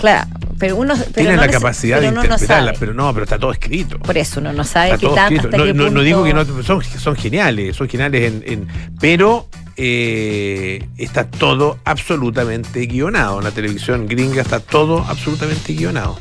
[0.00, 0.94] Claro, pero uno.
[0.96, 3.98] Pero Tienen no la capacidad de no interpretarla, pero no, pero está todo escrito.
[4.00, 5.46] Por eso uno no sabe Está qué todo tan, escrito.
[5.48, 8.68] hasta No, qué no- digo que no, son, son geniales, son geniales en, en-
[9.00, 13.38] pero eh, está todo absolutamente guionado.
[13.38, 16.18] En la televisión gringa está todo absolutamente guionado.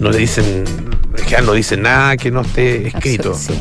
[0.00, 0.64] No le dicen,
[1.16, 3.34] en general no dicen nada que no esté escrito.
[3.34, 3.52] Sí.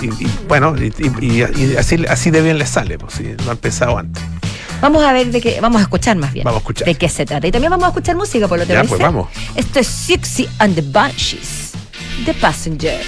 [0.00, 3.44] Y, y, bueno, y, y- y así, así de bien les sale, pues, si no
[3.44, 4.22] han empezado antes.
[4.80, 6.44] Vamos a ver de qué, vamos a escuchar más bien.
[6.44, 6.86] Vamos a escuchar.
[6.86, 7.46] De qué se trata.
[7.46, 9.28] Y también vamos a escuchar música, por lo que Ya, pues vamos.
[9.54, 11.70] Esto es Sixy and the Banshees,
[12.26, 13.00] The Passenger.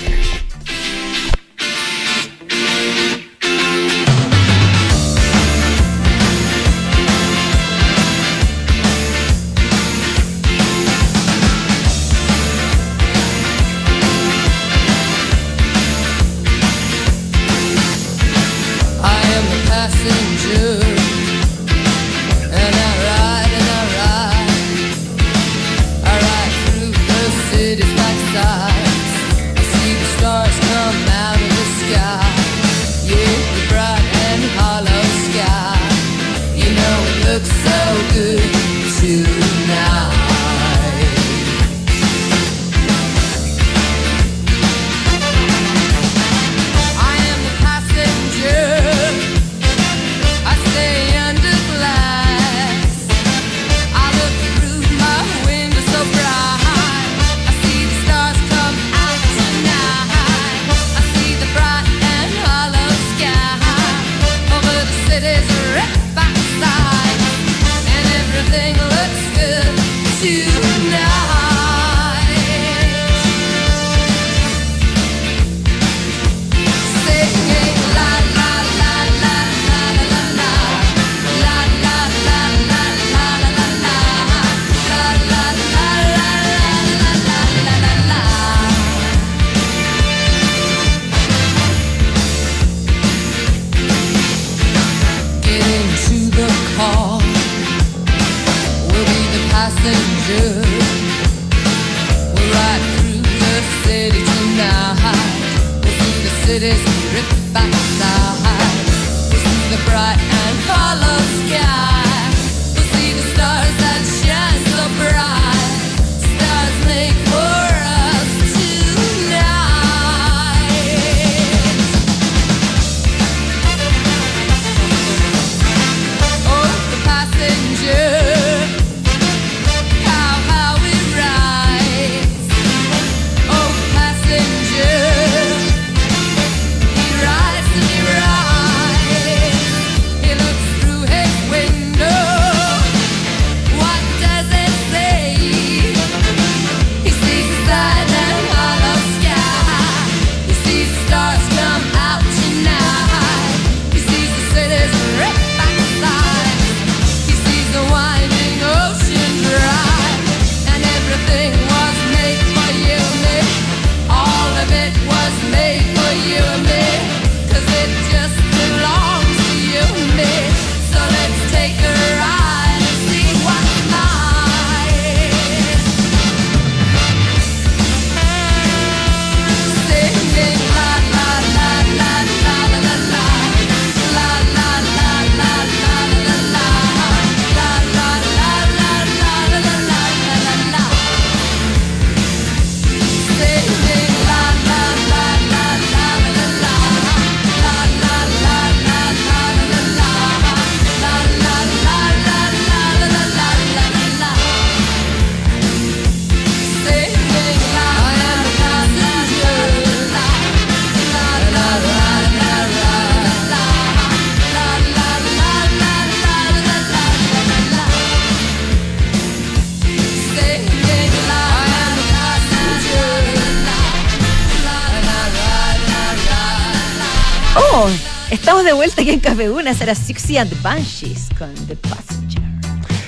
[229.72, 232.42] Será Sixty and the Banshees con The Passenger.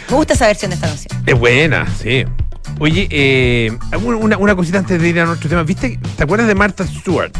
[0.08, 1.22] Me gusta esa versión de esta canción.
[1.26, 2.24] Es buena, sí.
[2.78, 5.62] Oye, eh, una, una cosita antes de ir a nuestro tema.
[5.64, 5.98] ¿Viste?
[6.16, 7.32] ¿Te acuerdas de Martha Stewart?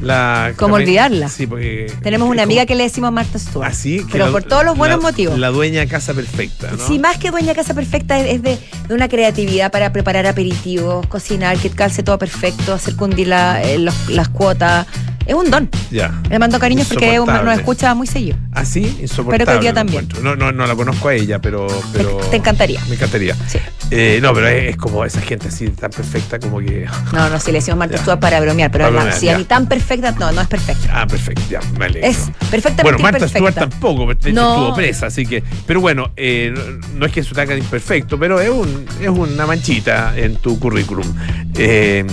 [0.00, 1.28] La, ¿Cómo también- olvidarla?
[1.28, 1.86] Sí, porque.
[2.02, 3.68] Tenemos una como- amiga que le decimos Martha Stewart.
[3.70, 5.38] Ah, sí, que pero la- por todos los buenos la- motivos.
[5.38, 6.84] La dueña casa perfecta, ¿no?
[6.86, 11.06] Sí, más que Dueña Casa Perfecta es es de, de una creatividad para preparar aperitivos,
[11.06, 14.86] cocinar, que calce todo perfecto, hacer cundir eh, los- las cuotas.
[15.26, 15.68] Es un don.
[15.90, 16.20] Ya.
[16.30, 18.36] Le mando cariños porque es un- nos escucha muy seguido.
[18.52, 19.44] Ah, sí, insoportable.
[19.46, 20.08] Pero que día también.
[20.22, 21.66] No, no, no la conozco a ella, pero.
[21.92, 22.80] pero te encantaría.
[22.88, 23.34] Me encantaría.
[23.46, 23.58] Sí.
[23.90, 26.86] Eh, no, pero es, es como esa gente así tan perfecta como que.
[27.12, 27.98] No, no, sí, le decimos Ya.
[27.98, 29.36] Stewart para bromear, pero Para si ya.
[29.38, 30.88] ni tan perfecta, no, no es perfecta.
[31.02, 32.08] Ah, perfecto, ya, me alegro.
[32.08, 33.28] Es perfectamente Bueno, Marta.
[33.28, 34.52] Stewart tampoco, hecho No.
[34.54, 35.42] estuvo presa, así que.
[35.66, 36.54] Pero bueno, eh,
[36.94, 40.58] no, es que eso te haga imperfecto, pero es, un, es una manchita en tu
[40.58, 41.06] currículum.
[41.56, 42.04] Eh,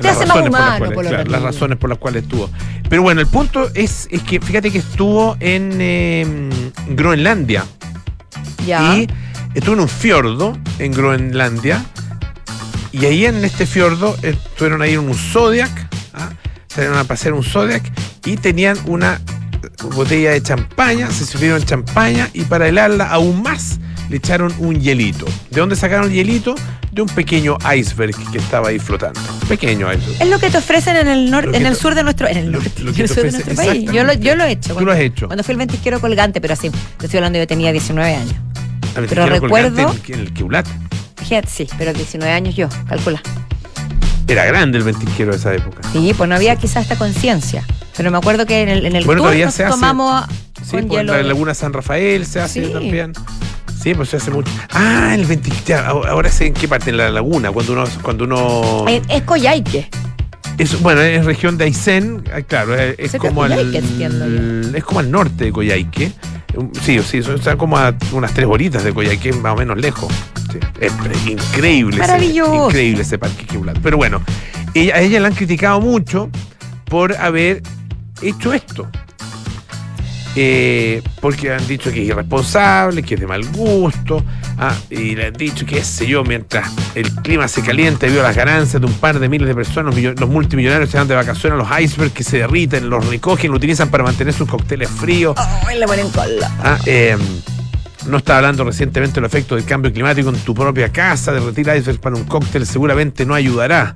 [0.00, 1.32] Te hace más razones por las humano, cuales- por lo claro, menos.
[1.32, 2.50] las razones por las cuales estuvo.
[2.88, 6.50] Pero bueno, el punto es, es que fíjate que estuvo en eh,
[6.88, 7.64] Groenlandia.
[8.66, 8.96] Ya.
[8.96, 9.08] Y
[9.54, 11.84] estuvo en un fiordo en Groenlandia.
[12.92, 15.70] Y ahí en este fiordo eh, estuvieron ahí en un Zodiac.
[16.14, 16.30] ¿ah?
[16.68, 17.82] Salieron a pasear un Zodiac
[18.24, 19.20] y tenían una
[19.94, 23.78] botella de champaña, se sirvieron champaña y para helarla aún más
[24.08, 25.24] le echaron un hielito.
[25.50, 26.54] ¿De dónde sacaron el hielito?
[26.94, 29.18] De un pequeño iceberg que estaba ahí flotando.
[29.48, 30.22] Pequeño iceberg.
[30.22, 32.52] Es lo que te ofrecen en el norte, en el sur de nuestro, en el
[32.52, 33.90] norte, lo en el sur de nuestro país.
[33.90, 34.68] Yo lo, yo lo he hecho.
[34.68, 35.26] Tú cuando- lo has hecho.
[35.26, 38.34] Cuando fui al ventisquero colgante, pero así, te estoy hablando, yo tenía 19 años.
[39.08, 40.66] Pero recuerdo- En el, en el Queulat.
[41.48, 43.20] Sí, pero 19 años yo, calcula.
[44.28, 45.80] Era grande el ventisquero de esa época.
[45.92, 47.64] Sí, pues no había quizás esta conciencia.
[47.96, 49.72] Pero me acuerdo que en el, en el Bueno, tour todavía nos se hace.
[49.72, 50.24] tomamos
[50.62, 52.72] Sí, pues en la Laguna San Rafael se hace Sí.
[52.72, 53.12] también.
[53.84, 54.50] Sí, pues se hace mucho.
[54.72, 55.50] Ah, el 20.
[55.66, 57.84] ya, ahora sé en qué parte, en la laguna, cuando uno.
[58.00, 59.90] Cuando uno Eh, es Coyhaique.
[60.56, 63.52] es, bueno, es región de Aysén, ah, claro, es, es como al,
[64.74, 66.12] es como al norte de Coyhaique.
[66.56, 70.10] Um, Sí, sí, están como a unas tres horitas de Coyhaique, más o menos lejos.
[70.50, 70.92] Sí, es
[71.26, 71.96] increíble.
[71.96, 72.66] ese- Maravilloso.
[72.68, 73.78] increíble ese parque Queulat.
[73.82, 74.22] Pero bueno,
[74.72, 76.30] ella- a ella la han criticado mucho
[76.86, 77.60] por haber
[78.22, 78.88] hecho esto.
[80.36, 84.24] Eh, porque han dicho que es irresponsable, que es de mal gusto,
[84.58, 88.26] ah, y le han dicho que, sé yo, mientras el clima se calienta debido a
[88.26, 91.06] las ganancias de un par de miles de personas, los millo- los multimillonarios se van
[91.06, 94.48] de vacaciones a los icebergs que se derriten, los recogen, lo utilizan para mantener sus
[94.48, 95.36] cócteles fríos.
[95.66, 96.50] Ay, le ponen cola.
[96.64, 97.16] Ah, eh,
[98.08, 102.00] no está hablando recientemente del efecto del cambio climático en tu propia casa, derretir iceberg
[102.00, 103.94] para un cóctel seguramente no ayudará.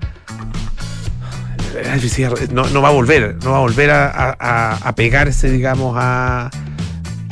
[2.52, 6.50] No, no va a volver, no va a volver a, a- pegarse, digamos, a,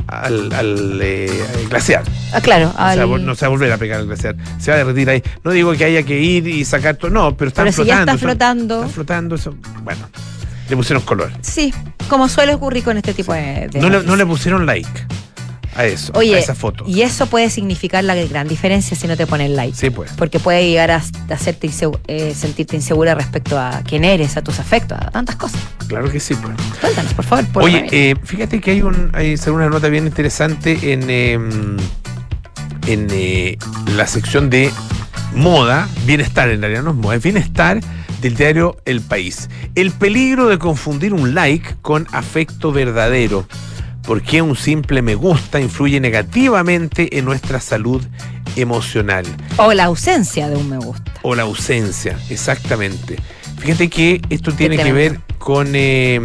[0.06, 1.30] al, al, eh,
[1.68, 2.02] glaciar.
[2.32, 2.68] Ah, claro.
[2.70, 4.36] O sea, no se va a volver a pegar al glaciar.
[4.58, 5.22] Se va a derretir ahí.
[5.44, 7.96] No digo que haya que ir y sacar todo, no, pero están Pero si ya
[7.96, 8.12] flotando.
[8.12, 8.74] está flotando.
[8.76, 10.08] Están flotando, eso, bueno,
[10.68, 11.30] le pusieron color.
[11.40, 11.72] Sí,
[12.08, 13.68] como suele ocurrir con este tipo de.
[13.72, 14.88] de No le, no le pusieron like
[15.76, 16.84] a eso, a Oye, esa foto.
[16.86, 19.76] y eso puede significar la gran diferencia si no te ponen like.
[19.76, 20.12] Sí, pues.
[20.16, 24.42] Porque puede llegar a a hacerte insegu- eh, sentirte insegura respecto a quién eres, a
[24.42, 25.60] tus afectos, a tantas cosas.
[25.88, 26.54] Claro que sí, pues.
[26.80, 27.44] Cuéntanos, por favor.
[27.48, 31.34] por Oye, eh, fíjate que hay, un, hay una nota bien interesante en, eh,
[32.86, 33.58] en eh,
[33.96, 34.70] la sección de
[35.34, 37.80] moda, bienestar en realidad, no es moda, es bienestar
[38.20, 39.48] del diario El País.
[39.74, 43.46] El peligro de confundir un like con afecto verdadero.
[44.06, 48.02] ¿Por qué un simple me gusta influye negativamente en nuestra salud
[48.54, 49.24] emocional?
[49.58, 51.12] o la ausencia de un me gusta.
[51.22, 53.16] O la ausencia, exactamente.
[53.58, 56.20] Fíjate que esto tiene que ver con eh,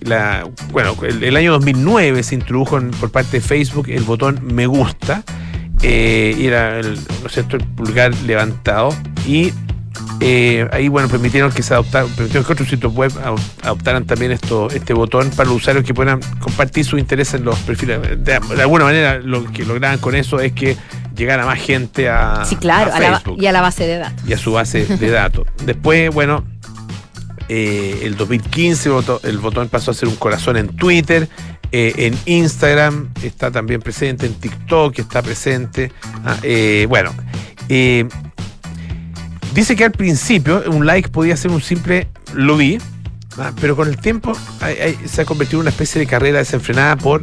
[0.00, 0.48] la.
[0.72, 4.66] Bueno, el, el año 2009 se introdujo en- por parte de Facebook el botón me
[4.66, 5.22] gusta.
[5.82, 7.56] eh, era el, ¿no es cierto?
[7.56, 8.94] el pulgar levantado.
[9.26, 9.52] Y
[10.20, 14.32] eh, ahí, bueno, permitieron que se adoptaran, permitieron que otros sitios web adop- adoptaran también
[14.32, 18.00] esto, este botón para los usuarios que puedan compartir sus intereses en los perfiles.
[18.02, 20.76] De, de alguna manera, lo que lograban con eso es que
[21.16, 24.28] llegara más gente a, Sí, claro, a a la- y a la base de datos.
[24.28, 25.46] y a su base de datos.
[25.64, 26.44] Después, bueno,
[27.48, 31.28] eh, el 2015 el botón, el botón pasó a ser un corazón en Twitter,
[31.72, 35.92] eh, en Instagram está también presente, en TikTok está presente.
[36.24, 37.12] Ah, eh, bueno,
[39.54, 42.78] dice que al principio un like podía ser un simple lo vi.
[43.38, 46.38] Ah, pero con el tiempo hay- hay- se ha convertido en una especie de carrera
[46.38, 47.22] desenfrenada por,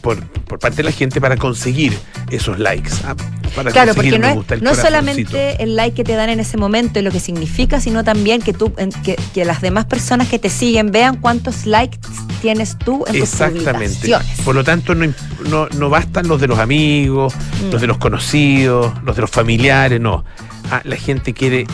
[0.00, 1.96] por, por parte de la gente para conseguir
[2.30, 2.90] esos likes.
[3.04, 3.14] ah,
[3.54, 6.04] para Claro, conseguir porque no me es, gusta, el no es solamente el like que
[6.04, 8.72] te dan en ese momento y lo que significa, sino también que tú,
[9.02, 11.98] que, que las demás personas que te siguen vean cuántos likes
[12.42, 13.72] tienes tú en tus Exactamente.
[13.96, 14.40] publicaciones.
[14.44, 15.12] Por lo tanto, no,
[15.48, 17.72] no, no bastan los de los amigos, No.
[17.72, 20.24] los de los conocidos, los de los familiares, no.
[20.70, 21.66] Ah, la gente quiere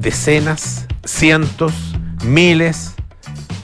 [0.00, 1.72] decenas, cientos,
[2.24, 2.92] miles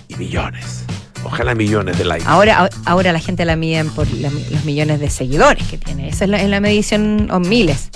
[0.09, 0.85] y millones.
[1.25, 2.25] ojalá millones de likes.
[2.27, 6.09] Ahora, ahora la gente la mide por los millones de seguidores que tiene.
[6.09, 7.91] Esa es la, es la medición, o miles.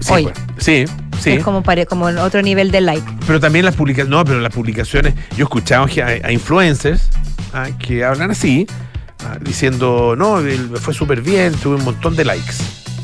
[0.00, 0.22] sí, hoy.
[0.24, 0.84] pues, sí,
[1.20, 1.30] sí.
[1.32, 3.06] Es como, pare- como otro nivel de like.
[3.26, 7.08] Pero también las publicaciones, no, pero las publicaciones, yo he escuchado a, a influencers
[7.52, 8.66] ah, que hablan así,
[9.24, 10.40] ah, diciendo, no,
[10.80, 12.54] fue súper bien, tuve un montón de likes.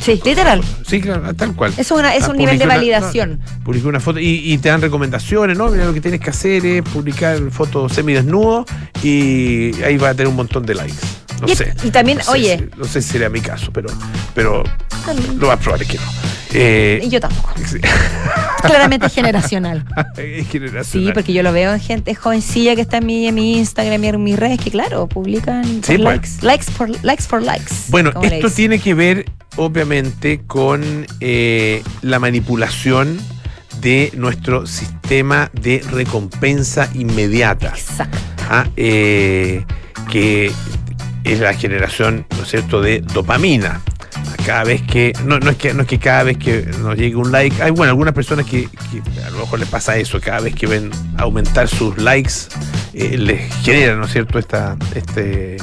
[0.03, 0.63] Sí, literal.
[0.87, 1.73] Sí, claro, tal cual.
[1.77, 3.39] Es, una, es Ah, un nivel de validación.
[3.59, 5.69] no, publiqué una foto y, y te dan recomendaciones, ¿no?
[5.69, 8.65] Mira, lo que tienes que hacer es publicar fotos semidesnudo
[9.03, 10.95] y ahí va a tener un montón de likes.
[11.41, 11.75] No Y- sé.
[11.83, 12.69] y también, no oye.
[12.77, 13.89] no sé si sería mi caso, pero,
[14.35, 14.63] pero
[15.39, 16.05] lo más probable es que no.
[16.55, 17.53] Eh, Y yo tampoco.
[17.67, 17.79] sí.
[18.63, 19.85] Claramente generacional.
[20.17, 21.13] Es Sí, generacional.
[21.15, 24.09] porque yo lo veo en gente jovencilla que está en mi, en mi Instagram y
[24.09, 26.01] en mis redes que, claro, publican Sí, pues.
[26.01, 26.29] likes.
[26.43, 27.25] Likes for likes.
[27.25, 29.25] For likes Bueno, esto tiene que ver,
[29.57, 33.19] obviamente, con eh, la manipulación
[33.81, 37.69] de nuestro sistema de recompensa inmediata.
[37.69, 38.19] Exacto.
[38.49, 38.67] ¿ah?
[38.77, 39.65] Eh,
[40.11, 40.53] que
[41.25, 43.81] es la generación, ¿no es cierto?, de dopamina.
[44.45, 47.15] Cada vez que, no, no es que, no es que cada vez que nos llegue
[47.15, 50.41] un like, hay bueno, algunas personas que, que a lo mejor les pasa eso, cada
[50.41, 52.33] vez que ven aumentar sus likes,
[52.93, 55.59] eh, les genera, ¿no es cierto?, esta, este,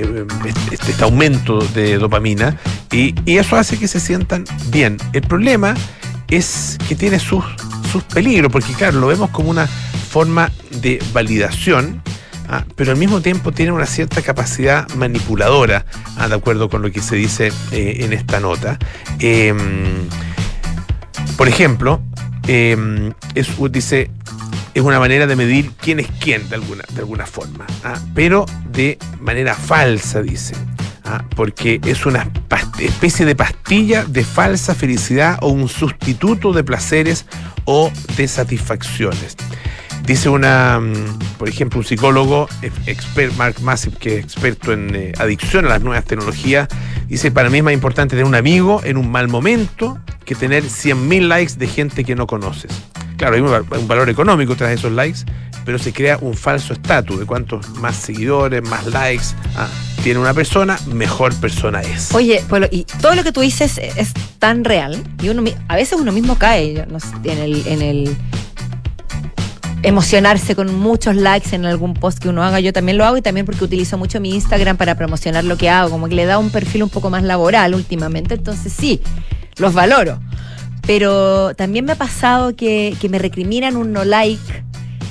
[0.00, 2.56] este, este aumento de dopamina
[2.92, 4.96] y, y eso hace que se sientan bien.
[5.12, 5.74] El problema
[6.28, 7.44] es que tiene sus,
[7.90, 12.02] sus peligros, porque claro, lo vemos como una forma de validación,
[12.48, 16.90] ah, pero al mismo tiempo tiene una cierta capacidad manipuladora, ah, de acuerdo con lo
[16.90, 18.78] que se dice eh, en esta nota.
[19.18, 20.08] Em,
[21.36, 22.02] por ejemplo,
[22.46, 24.10] em, es, dice,
[24.78, 28.46] es una manera de medir quién es quién de alguna, de alguna forma, ah, pero
[28.70, 30.54] de manera falsa, dice.
[31.04, 32.30] ah, porque es una
[32.78, 37.26] especie de pastilla de falsa felicidad o un sustituto de placeres
[37.64, 39.36] o de satisfacciones.
[40.04, 42.48] Dice una, mm, por ejemplo, un psicólogo,
[42.86, 46.68] expert, Mark Massive, que es experto en eh, adicción a las nuevas tecnologías,
[47.08, 50.64] dice, para mí es más importante tener un amigo en un mal momento que tener
[50.64, 52.70] 100.000 likes de gente que no conoces.
[53.18, 55.20] Claro, hay un, val- un valor económico tras esos likes,
[55.66, 59.26] pero se crea un falso estatus de cuantos más seguidores, más likes
[59.56, 59.68] ah,
[60.02, 62.14] tiene una persona, mejor persona es.
[62.14, 66.12] Oye, y todo lo que tú dices es tan real y uno a veces uno
[66.12, 66.86] mismo cae
[67.24, 68.16] en el en el
[69.82, 72.60] emocionarse con muchos likes en algún post que uno haga.
[72.60, 75.70] Yo también lo hago y también porque utilizo mucho mi Instagram para promocionar lo que
[75.70, 79.00] hago, como que le da un perfil un poco más laboral últimamente, entonces sí,
[79.58, 80.20] los valoro.
[80.88, 84.40] Pero también me ha pasado que, que me recriminan un no like,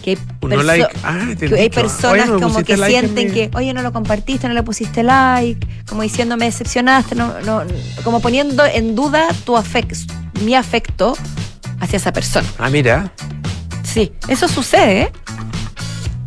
[0.04, 0.88] que hay, perso- like.
[1.04, 3.94] Ah, que hay personas oye, no me como que like sienten que, oye, no lo
[3.94, 7.62] compartiste, no le pusiste like, como diciendo me decepcionaste, no, no,
[8.04, 9.96] como poniendo en duda tu afecto,
[10.44, 11.16] mi afecto
[11.80, 12.48] hacia esa persona.
[12.58, 13.12] Ah, mira.
[13.84, 15.12] Sí, eso sucede, ¿eh?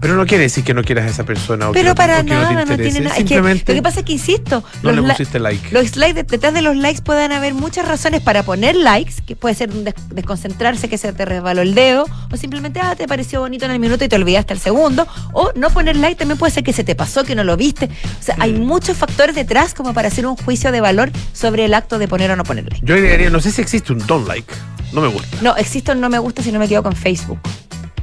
[0.00, 1.98] Pero no quiere decir que no quieras a esa persona o que Pero no te-
[2.00, 3.16] para o que no te nada, no, tiene nada.
[3.16, 5.68] Es que, Simplemente lo que pasa es que, insisto, no los, le pusiste like.
[5.72, 9.54] los likes, detrás de los likes pueden haber muchas razones para poner likes, que puede
[9.54, 13.66] ser des- desconcentrarse, que se te resbaló el dedo, o simplemente, ah, te pareció bonito
[13.66, 16.64] en el minuto y te olvidaste el segundo, o no poner like también puede ser
[16.64, 17.86] que se te pasó, que no lo viste.
[18.18, 18.64] O sea, hay Mm.
[18.66, 22.30] muchos factores detrás como para hacer un juicio de valor sobre el acto de poner
[22.30, 22.84] o no poner like.
[22.86, 24.50] Yo agregaría, no sé si existe un don't like.
[24.92, 25.36] No me gusta.
[25.42, 27.38] No, existe un no me gusta si no me quedo con Facebook.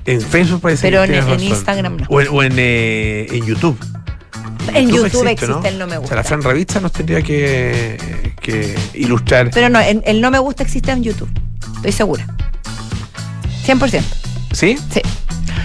[0.08, 0.89] En Facebook puede ser.
[0.89, 1.48] Pero en- tienes en razón.
[1.48, 2.06] Instagram no.
[2.10, 3.78] O en, o en, eh, en YouTube.
[4.74, 6.24] En YouTube existe el no me O sea, la gusta.
[6.24, 9.50] Fran Revista nos tendría que, que ilustrar.
[9.54, 11.30] Pero no, en- el no me gusta existe en YouTube.
[11.78, 12.26] Estoy segura.
[13.65, 14.02] 100%.
[14.54, 14.78] ¿Sí?
[14.91, 15.02] Sí.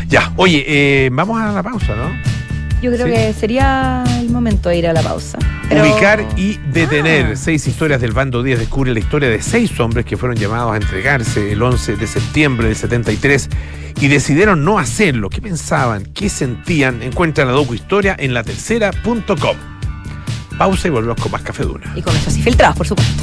[0.08, 0.32] Ya.
[0.36, 2.10] Oye, eh, vamos a la pausa, ¿no?
[2.82, 3.12] Yo creo Sí.
[3.12, 5.38] que sería el momento de ir a la pausa.
[5.68, 7.30] Pero- Ubicar y detener.
[7.32, 7.36] Ah.
[7.36, 10.76] Seis historias del bando 10 descubre la historia de seis hombres que fueron llamados a
[10.76, 13.48] entregarse el 11 de septiembre del 73
[14.00, 15.30] y decidieron no hacerlo.
[15.30, 16.04] ¿Qué pensaban?
[16.12, 17.02] ¿Qué sentían?
[17.02, 19.56] Encuentra la docuhistoria en la tercera.com.
[20.58, 21.92] Pausa y volvemos con más Café Duna.
[21.96, 23.22] Y con estos infiltrados, por supuesto.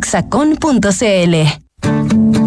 [0.01, 1.35] www.exacon.cl.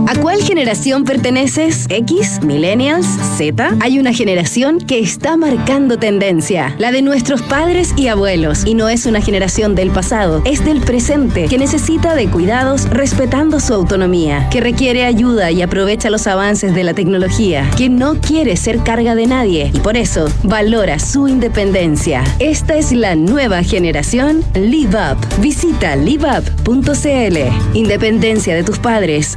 [0.07, 1.87] ¿A cuál generación perteneces?
[1.89, 2.41] ¿X?
[2.43, 3.07] ¿Millennials?
[3.39, 3.75] ¿Z?
[3.81, 8.67] Hay una generación que está marcando tendencia, la de nuestros padres y abuelos.
[8.67, 13.61] Y no es una generación del pasado, es del presente, que necesita de cuidados respetando
[13.61, 18.59] su autonomía, que requiere ayuda y aprovecha los avances de la tecnología, que no quiere
[18.59, 22.25] ser carga de nadie y por eso valora su independencia.
[22.41, 25.41] Esta es la nueva generación Live Up.
[25.41, 27.39] Visita liveup.cl.
[27.73, 29.37] Independencia de tus padres.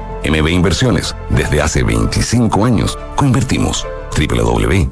[0.23, 3.85] MB Inversiones, desde hace 25 años, coinvertimos.
[4.17, 4.91] www.mbi.cl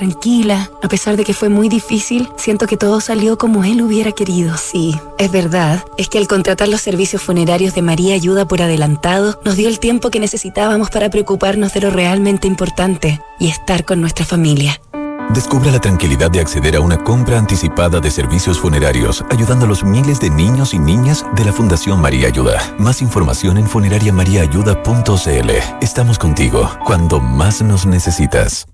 [0.00, 0.70] tranquila.
[0.82, 4.56] A pesar de que fue muy difícil, siento que todo salió como él hubiera querido.
[4.56, 5.84] Sí, es verdad.
[5.98, 9.78] Es que al contratar los servicios funerarios de María Ayuda por adelantado, nos dio el
[9.78, 14.80] tiempo que necesitábamos para preocuparnos de lo realmente importante y estar con nuestra familia.
[15.34, 19.84] Descubra la tranquilidad de acceder a una compra anticipada de servicios funerarios, ayudando a los
[19.84, 22.74] miles de niños y niñas de la Fundación María Ayuda.
[22.78, 25.50] Más información en funerariamariaayuda.cl.
[25.82, 28.69] Estamos contigo cuando más nos necesitas.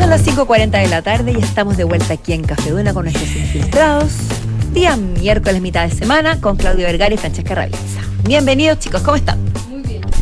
[0.00, 3.04] Son las 5.40 de la tarde y estamos de vuelta aquí en Café Duna con
[3.04, 4.10] nuestros infiltrados.
[4.72, 8.00] Día miércoles, mitad de semana, con Claudio Vergara y Francesca Ravizza.
[8.24, 9.38] Bienvenidos chicos, ¿cómo están?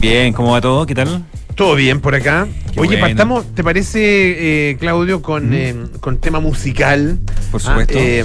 [0.01, 0.85] Bien, ¿cómo va todo?
[0.85, 1.25] ¿Qué tal?
[1.55, 2.49] Todo bien por acá.
[2.73, 3.07] Qué Oye, bueno.
[3.07, 7.21] partamos, ¿te parece, eh, Claudio, con, eh, con tema musical?
[7.53, 7.97] Por supuesto.
[7.97, 8.25] Ah, eh,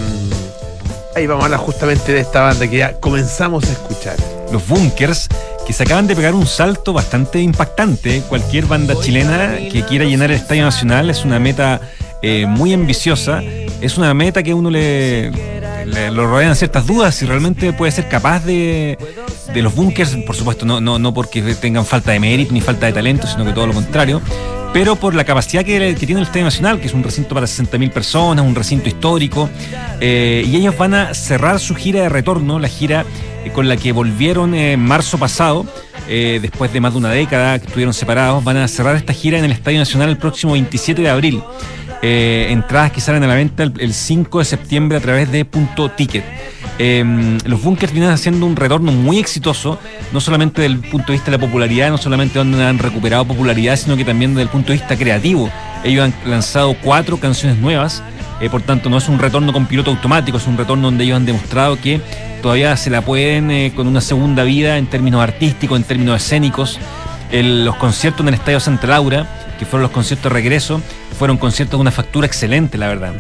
[1.16, 4.16] ahí vamos a hablar justamente de esta banda que ya comenzamos a escuchar.
[4.52, 5.30] Los Bunkers,
[5.66, 8.22] que se acaban de pegar un salto bastante impactante.
[8.28, 11.82] Cualquier banda chilena que quiera llenar el Estadio Nacional es una meta
[12.22, 13.42] eh, muy ambiciosa.
[13.82, 15.32] Es una meta que uno le
[15.86, 18.98] lo rodean ciertas dudas si realmente puede ser capaz de,
[19.54, 22.86] de los bunkers, por supuesto, no, no, no porque tengan falta de mérito ni falta
[22.86, 24.22] de talento, sino que todo lo contrario,
[24.74, 27.92] pero por la capacidad que, tiene el Estadio Nacional, que es un recinto para 60.000
[27.92, 29.50] personas, un recinto histórico,
[30.00, 33.06] eh, y ellos van a cerrar su gira de retorno, la gira
[33.52, 35.66] con la que volvieron en marzo pasado,
[36.08, 39.38] eh, después de más de una década que estuvieron separados, van a cerrar esta gira
[39.38, 41.44] en el Estadio Nacional el próximo 27 de abril.
[42.02, 45.46] Eh, entradas que salen a la venta el, el 5 de septiembre a través de
[45.46, 46.24] Punto Ticket.
[46.80, 49.80] Eh, los bunkers vienen haciendo un retorno muy exitoso,
[50.12, 53.26] no solamente desde el punto de vista de la popularidad, no solamente donde han recuperado
[53.26, 55.50] popularidad, sino que también desde el punto de vista creativo.
[55.84, 58.02] Ellos han lanzado cuatro canciones nuevas,
[58.40, 61.18] eh, por tanto no es un retorno con piloto automático, es un retorno donde ellos
[61.18, 62.02] han demostrado que
[62.42, 66.80] todavía se la pueden eh, con una segunda vida en términos artísticos, en términos escénicos.
[67.32, 69.28] Los conciertos en el Estadio Santa Laura,
[69.58, 70.82] que fueron los conciertos de regreso,
[71.18, 73.14] fueron conciertos de una factura excelente, la verdad.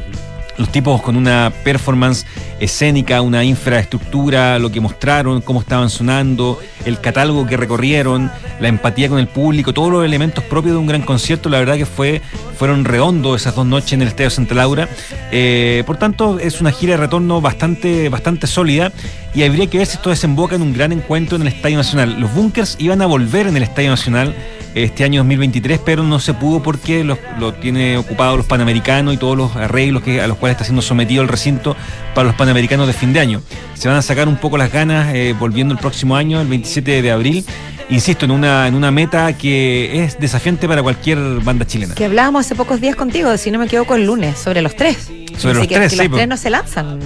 [0.57, 2.25] Los tipos con una performance
[2.59, 9.09] escénica, una infraestructura, lo que mostraron, cómo estaban sonando, el catálogo que recorrieron, la empatía
[9.09, 12.21] con el público, todos los elementos propios de un gran concierto, la verdad que fue,
[12.57, 14.87] fueron redondos esas dos noches en el Estadio Santa Laura.
[15.31, 18.91] Eh, por tanto, es una gira de retorno bastante, bastante sólida
[19.33, 22.19] y habría que ver si esto desemboca en un gran encuentro en el Estadio Nacional.
[22.19, 24.35] Los bunkers iban a volver en el Estadio Nacional
[24.75, 29.17] este año 2023, pero no se pudo porque los- lo tiene ocupado los panamericanos y
[29.17, 31.75] todos los arreglos que, a los cuales está siendo sometido el recinto
[32.15, 33.41] para los panamericanos de fin de año.
[33.75, 37.01] Se van a sacar un poco las ganas eh, volviendo el próximo año, el 27
[37.01, 37.45] de abril.
[37.89, 41.93] Insisto, en una, en una meta que es desafiante para cualquier banda chilena.
[41.93, 44.97] Que hablábamos hace pocos días contigo, si no me equivoco, el lunes, sobre los tres.
[45.03, 46.15] Sobre Así los que, tres, que sí, los po.
[46.15, 46.99] tres no se lanzan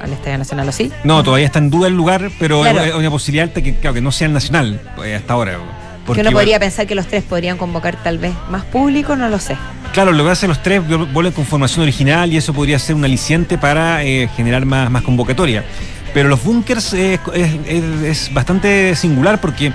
[0.00, 0.90] al Estadio Nacional, ¿o sí?
[1.04, 2.82] No, todavía está en duda el lugar, pero Claro.
[2.82, 5.58] es una posibilidad alta que, claro, que no sea el nacional eh, hasta ahora.
[6.02, 9.14] Que Porque uno igual- podría pensar que los tres podrían convocar tal vez más público,
[9.16, 9.56] no lo sé.
[9.92, 12.96] Claro, lo que hacen los tres vu- vuelven con formación original y eso podría ser
[12.96, 15.64] un aliciente para eh, generar más, más convocatoria.
[16.12, 19.72] Pero los bunkers eh, es, es- es bastante singular porque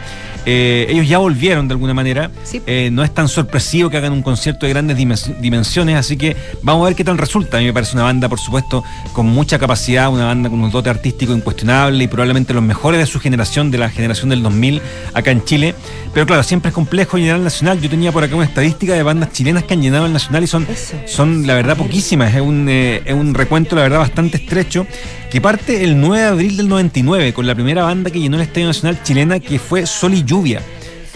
[0.50, 2.32] eh, ellos ya volvieron de alguna manera.
[2.66, 6.38] Eh, no es tan sorpresivo que hagan un concierto de grandes dimens- dimensiones, así que
[6.64, 7.58] vamos a ver qué tal resulta.
[7.58, 8.82] A mí me parece una banda, por supuesto,
[9.12, 13.06] con mucha capacidad, una banda con un dote artístico incuestionable y probablemente los mejores de
[13.06, 14.82] su generación, de la generación del 2000
[15.14, 15.76] acá en Chile.
[16.14, 17.82] Pero claro, siempre es complejo llenar el Nacional.
[17.82, 20.48] Yo tenía por acá una estadística de bandas chilenas que han llenado el Nacional y
[20.48, 20.66] son,
[21.06, 22.34] son la verdad, poquísimas.
[22.34, 24.88] Es un, eh, es un recuento, la verdad, bastante estrecho,
[25.30, 28.44] que parte el 9 de abril del 99 con la primera banda que llenó el
[28.44, 30.62] Estadio Nacional chilena, que fue Sol y Lluvia.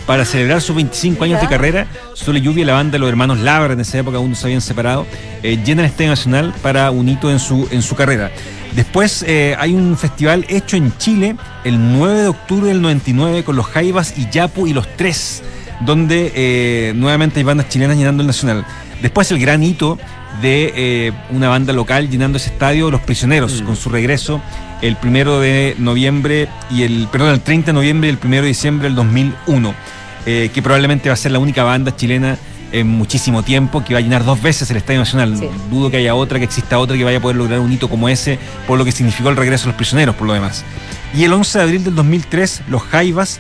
[0.08, 3.40] Para celebrar sus 25 años de carrera, Sol y Lluvia, la banda de los hermanos
[3.40, 5.06] Labra, en esa época aún no se habían separado,
[5.44, 8.32] eh, llena el Estadio Nacional para un hito en su, en su carrera.
[8.76, 13.56] Después eh, hay un festival hecho en Chile el 9 de octubre del 99 con
[13.56, 15.44] los Jaivas y Yapu y los Tres,
[15.82, 18.66] donde eh, nuevamente hay bandas chilenas llenando el Nacional.
[19.04, 20.00] Después el gran hito
[20.42, 24.42] de eh, una banda local llenando ese estadio, Los Prisioneros, con su regreso
[24.82, 28.50] el primero de noviembre y el, perdón, el 30 de noviembre y el primero de
[28.50, 29.76] diciembre del 2001,
[30.26, 32.38] eh, que probablemente va a ser la única banda chilena
[32.72, 35.38] en muchísimo tiempo que va a llenar dos veces el Estadio Nacional.
[35.70, 38.10] Dudo que haya otra, que exista otra que vaya a poder lograr un hito como
[38.10, 40.64] ese, por lo que significó el regreso de los prisioneros, por lo demás.
[41.14, 43.40] Y el 11 de abril del 2003, los Jaivas,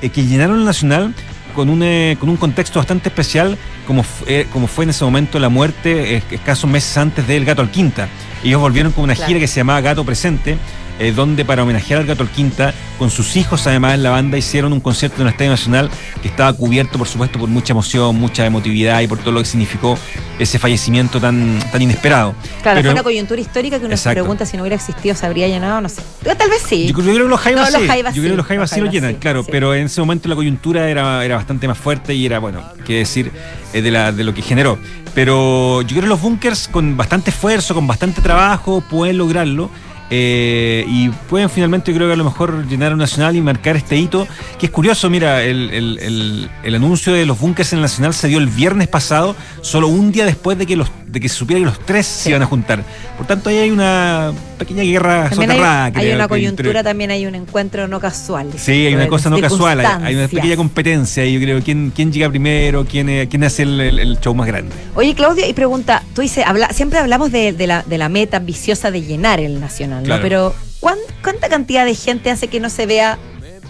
[0.00, 1.14] eh, que llenaron el Nacional
[1.58, 5.40] con un, eh, con un contexto bastante especial, como, eh, como fue en ese momento
[5.40, 8.06] la muerte, eh, escasos meses antes del Gato Alquinta.
[8.44, 9.26] Ellos volvieron con una Claro.
[9.26, 10.56] gira que se llamaba Gato Presente,
[11.00, 14.72] eh, donde para homenajear al Gato Alquinta, con sus hijos además en la banda, hicieron
[14.72, 15.90] un concierto en el Estadio Nacional
[16.20, 19.46] que estaba cubierto, por supuesto, por mucha emoción, mucha emotividad y por todo lo que
[19.46, 19.96] significó
[20.38, 22.34] ese fallecimiento tan, tan inesperado.
[22.62, 24.20] Claro, Pero- fue una coyuntura histórica que uno se Exacto.
[24.22, 26.02] pregunta si no hubiera existido, se habría llenado, no sé.
[26.36, 26.86] Tal vez sí.
[26.88, 27.86] Yo, creo- yo creo que los Jaivas No, sí.
[27.86, 29.42] yo creo que los Jaivas sí lo llenan, sí, claro.
[29.44, 29.48] sí.
[29.52, 32.98] Pero en ese momento la coyuntura era, era bastante más fuerte y era, bueno, qué
[32.98, 33.30] decir
[33.72, 34.78] eh, de, la, de lo que generó.
[35.14, 39.70] Pero yo creo que los bunkers, con bastante esfuerzo, con bastante trabajo, pueden lograrlo.
[40.10, 43.96] Eh, y pueden finalmente, creo que a lo mejor llenar un nacional y marcar este
[43.96, 44.26] hito.
[44.58, 48.14] Que es curioso, mira, el, el- el- el anuncio de los bunkers en el nacional
[48.14, 51.34] se dio el viernes pasado, solo un día después de que, los, de que se
[51.36, 52.82] supiera que los tres se iban a juntar.
[53.16, 55.84] Por tanto, ahí hay una pequeña guerra También soterrada.
[55.84, 58.48] hay creo, una coyuntura, entre- también hay un encuentro no casual.
[58.56, 61.92] Sí, hay una cosa no casual, hay, hay una pequeña competencia y yo creo quién,
[61.94, 64.74] quién llega primero, quién, eh, quién hace el, show más grande.
[64.94, 68.38] Oye, Claudia, y pregunta, tú dices, habla, siempre hablamos de, de la, de la meta
[68.38, 70.16] ambiciosa de llenar el Nacional, Claro.
[70.16, 70.22] ¿no?
[70.22, 73.18] Pero ¿cuán- ¿cuánta cantidad de gente hace que no se vea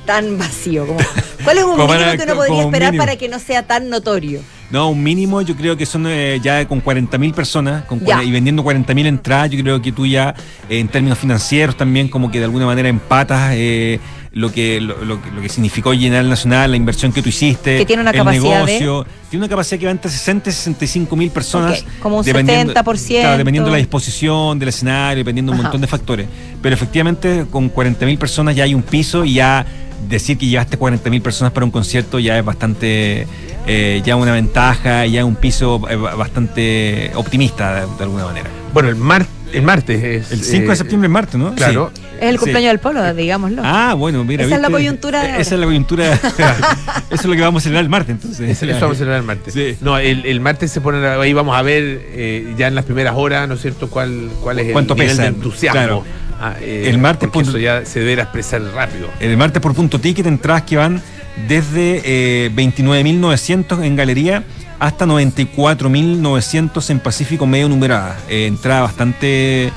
[0.07, 0.87] tan vacío?
[0.87, 0.99] Como,
[1.45, 3.03] ¿Cuál es un mínimo para- que uno podría esperar mínimo.
[3.05, 4.41] para que no sea tan notorio?
[4.71, 8.63] No, un mínimo yo creo que son eh, ya con 40.000 personas con y vendiendo
[8.63, 10.35] 40.000 entradas, yo creo que tú ya
[10.69, 13.99] eh, en términos financieros también como que de alguna manera empatas eh,
[14.33, 17.29] lo que, lo, lo que, lo que significó llenar el Nacional, la inversión que tú
[17.31, 19.07] hiciste, Que tiene una el capacidad de- negocio.
[19.31, 21.85] Tiene una capacidad que va entre 60 y 65 mil personas.
[22.01, 23.21] Como un dependiendo- 70%.
[23.21, 25.69] Claro, dependiendo de la disposición del escenario, dependiendo de un Ajá.
[25.69, 26.27] montón de factores.
[26.63, 29.65] Pero efectivamente, con 40 mil personas ya hay un piso y ya
[30.09, 33.27] decir que llevaste 40 mil personas para un concierto ya es bastante,
[33.67, 38.49] eh, ya una ventaja, ya un piso eh, ba- bastante optimista de, de alguna manera.
[38.73, 40.33] Bueno, el, mar, el martes es.
[40.33, 41.55] El 5 de eh, septiembre es martes, ¿no?
[41.55, 41.91] Claro.
[41.95, 42.03] Sí.
[42.21, 42.39] Es el Sí.
[42.39, 43.63] cumpleaños del polo, digámoslo.
[43.65, 44.45] Ah, bueno, mira.
[44.45, 45.43] Esa es la coyuntura de Esa ahora.
[45.55, 46.13] es la coyuntura.
[47.11, 48.63] Eso es lo que vamos a celebrar el martes, entonces.
[48.63, 49.55] Eso vamos a celebrar el martes.
[49.81, 51.83] No, el, el martes se pone ahí vamos a ver
[52.13, 55.17] eh, ya en las primeras horas, ¿no es cierto?, cuál, cuál es el ¿Cuánto nivel
[55.17, 55.79] de entusiasmo.
[55.81, 56.05] Claro.
[56.41, 59.09] Ah, eh, El martes punto- eso ya se deberá expresar rápido.
[59.21, 61.03] El martes por punto ticket, entradas que van
[61.49, 64.43] desde eh, 29.900 en galería
[64.79, 68.19] hasta 94.900 en Pacífico medio numerada.
[68.29, 69.73] Eh, entradas bastante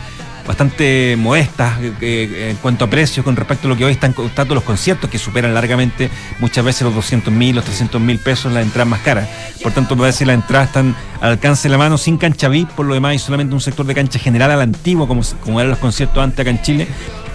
[0.45, 4.13] bastante modestas eh, eh, en cuanto a precios con respecto a lo que hoy están
[4.13, 8.51] costando los conciertos que superan largamente muchas veces los 200 mil, los 300 mil pesos
[8.51, 9.29] las entradas más caras.
[9.61, 12.69] Por tanto, parece que las entradas están al alcance de la mano sin cancha VIP,
[12.71, 15.59] por lo demás hay solamente un sector de cancha general a la antigua como, como
[15.59, 16.87] eran los conciertos antes acá en Chile.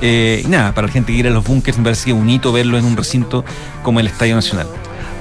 [0.02, 2.16] Eh, y nada, para la gente que ir a los bunkers me parece que es
[2.16, 3.44] bonito verlo en un recinto
[3.82, 4.66] como el Estadio Nacional.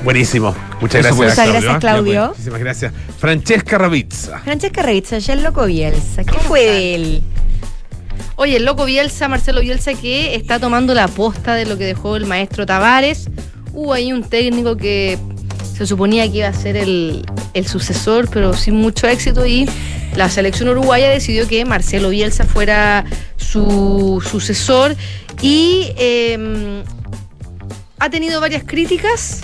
[0.03, 0.53] Buenísimo.
[0.81, 1.15] Muchas gracias.
[1.15, 2.27] Muchas gracias, Claudio.
[2.29, 2.93] Muchísimas gracias.
[3.17, 4.39] Francesca Ravizza.
[4.39, 6.23] Francesca Revizza, ya el loco Bielsa.
[6.23, 7.23] ¿Qué fue de él?
[8.35, 12.17] Oye, el loco Bielsa, Marcelo Bielsa, que está tomando la posta de lo que dejó
[12.17, 13.29] el maestro Tavares.
[13.73, 15.17] Hubo ahí un técnico que
[15.75, 19.45] se suponía que iba a ser el, el sucesor, pero sin mucho éxito.
[19.45, 19.69] Y
[20.15, 23.05] la selección uruguaya decidió que Marcelo Bielsa fuera
[23.37, 24.95] su sucesor.
[25.41, 26.83] Y eh,
[27.99, 29.41] ha tenido varias críticas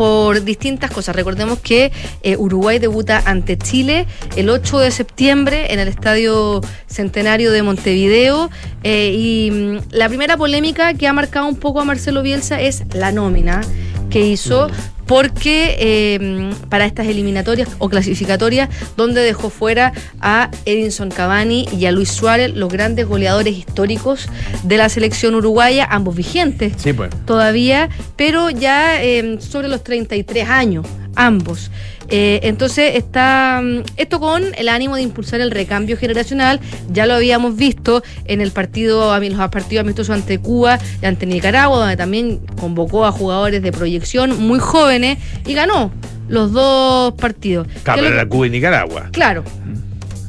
[0.00, 1.14] por distintas cosas.
[1.14, 1.92] Recordemos que
[2.22, 8.48] eh, Uruguay debuta ante Chile el 8 de septiembre en el Estadio Centenario de Montevideo
[8.82, 12.84] eh, y mm, la primera polémica que ha marcado un poco a Marcelo Bielsa es
[12.94, 13.60] la nómina
[14.08, 14.70] que hizo
[15.10, 21.90] porque eh, para estas eliminatorias o clasificatorias donde dejó fuera a Edinson Cavani y a
[21.90, 24.28] Luis Suárez, los grandes goleadores históricos
[24.62, 27.10] de la selección uruguaya, ambos vigentes Sí, pues.
[27.26, 30.86] todavía, pero ya eh, sobre los 33 años,
[31.16, 31.72] ambos.
[32.12, 36.60] Eh, entonces está mm, esto con el ánimo de impulsar el recambio generacional.
[36.90, 41.78] Ya lo habíamos visto en el partido, los partidos amistosos ante Cuba y ante Nicaragua,
[41.78, 45.92] donde también convocó a jugadores de proyección muy jóvenes y ganó
[46.28, 47.66] los dos partidos.
[47.84, 49.08] Claro, ¿Qué es lo era que- Cuba y Nicaragua.
[49.12, 49.44] claro,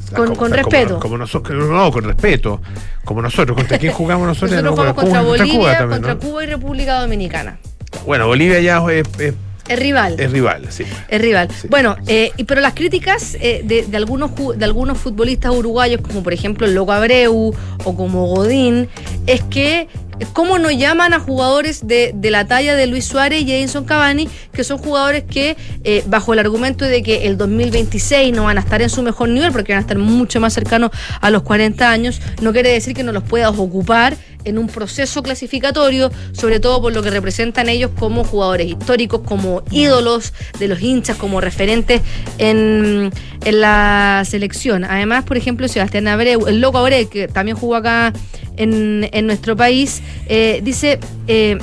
[0.08, 1.00] sea, con- como- con respeto.
[1.00, 2.60] Como, nosotros, no, con respeto.
[3.04, 3.56] Como nosotros.
[3.56, 4.52] ¿Contra quién jugamos nosotros?
[4.62, 6.20] nosotros No, jugamos contra Cuba- Bolivia, Cuba también, contra ¿no?
[6.20, 7.58] Cuba y República Dominicana.
[8.06, 9.34] Bueno, Bolivia ya es, es-
[9.72, 10.16] Es rival.
[10.18, 10.84] es rival, sí.
[11.08, 11.48] Es rival.
[11.68, 16.22] Bueno, eh, y- pero las críticas eh, de, de algunos, de algunos futbolistas uruguayos, como
[16.22, 17.54] por ejemplo el Loco Abreu
[17.84, 18.88] o como Godín,
[19.26, 19.88] es que
[20.20, 23.84] eh, cómo no llaman a jugadores de, de la talla de Luis Suárez y Edinson
[23.84, 28.58] Cavani, que son jugadores que, eh, bajo el argumento de que el 2026 no van
[28.58, 31.42] a estar en su mejor nivel, porque van a estar mucho más cercanos a los
[31.42, 34.14] 40 años, no quiere decir que no los puedas ocupar
[34.44, 39.62] en un proceso clasificatorio, sobre todo por lo que representan ellos como jugadores históricos, como
[39.70, 42.00] ídolos de los hinchas, como referentes
[42.38, 43.10] en,
[43.44, 44.84] en la selección.
[44.84, 48.12] Además, por ejemplo, Sebastián Abreu, el loco Abreu, que también jugó acá
[48.56, 50.98] en, en nuestro país, eh, dice...
[51.26, 51.58] eh,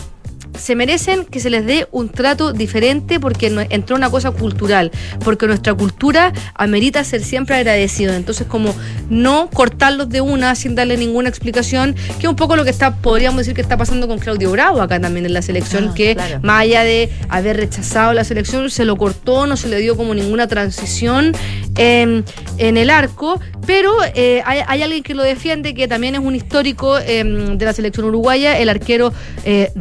[0.57, 4.91] se merecen que se les dé un trato diferente porque entró una cosa cultural,
[5.23, 8.13] porque nuestra cultura amerita ser siempre agradecido.
[8.13, 8.73] Entonces, como
[9.09, 12.95] no cortarlos de una sin darle ninguna explicación, que es un poco lo que está,
[12.97, 16.15] podríamos decir que está pasando con Claudio Bravo acá también en la selección, Ah, que
[16.15, 16.39] claro.
[16.41, 20.13] más allá de haber rechazado la selección, se lo cortó, no se le dio como
[20.13, 21.31] ninguna transición
[21.77, 22.25] en,
[22.57, 26.35] en el arco, pero eh, hay, hay alguien que lo defiende, que también es un
[26.35, 29.13] histórico eh, de la selección uruguaya, el arquero
[29.45, 29.71] eh,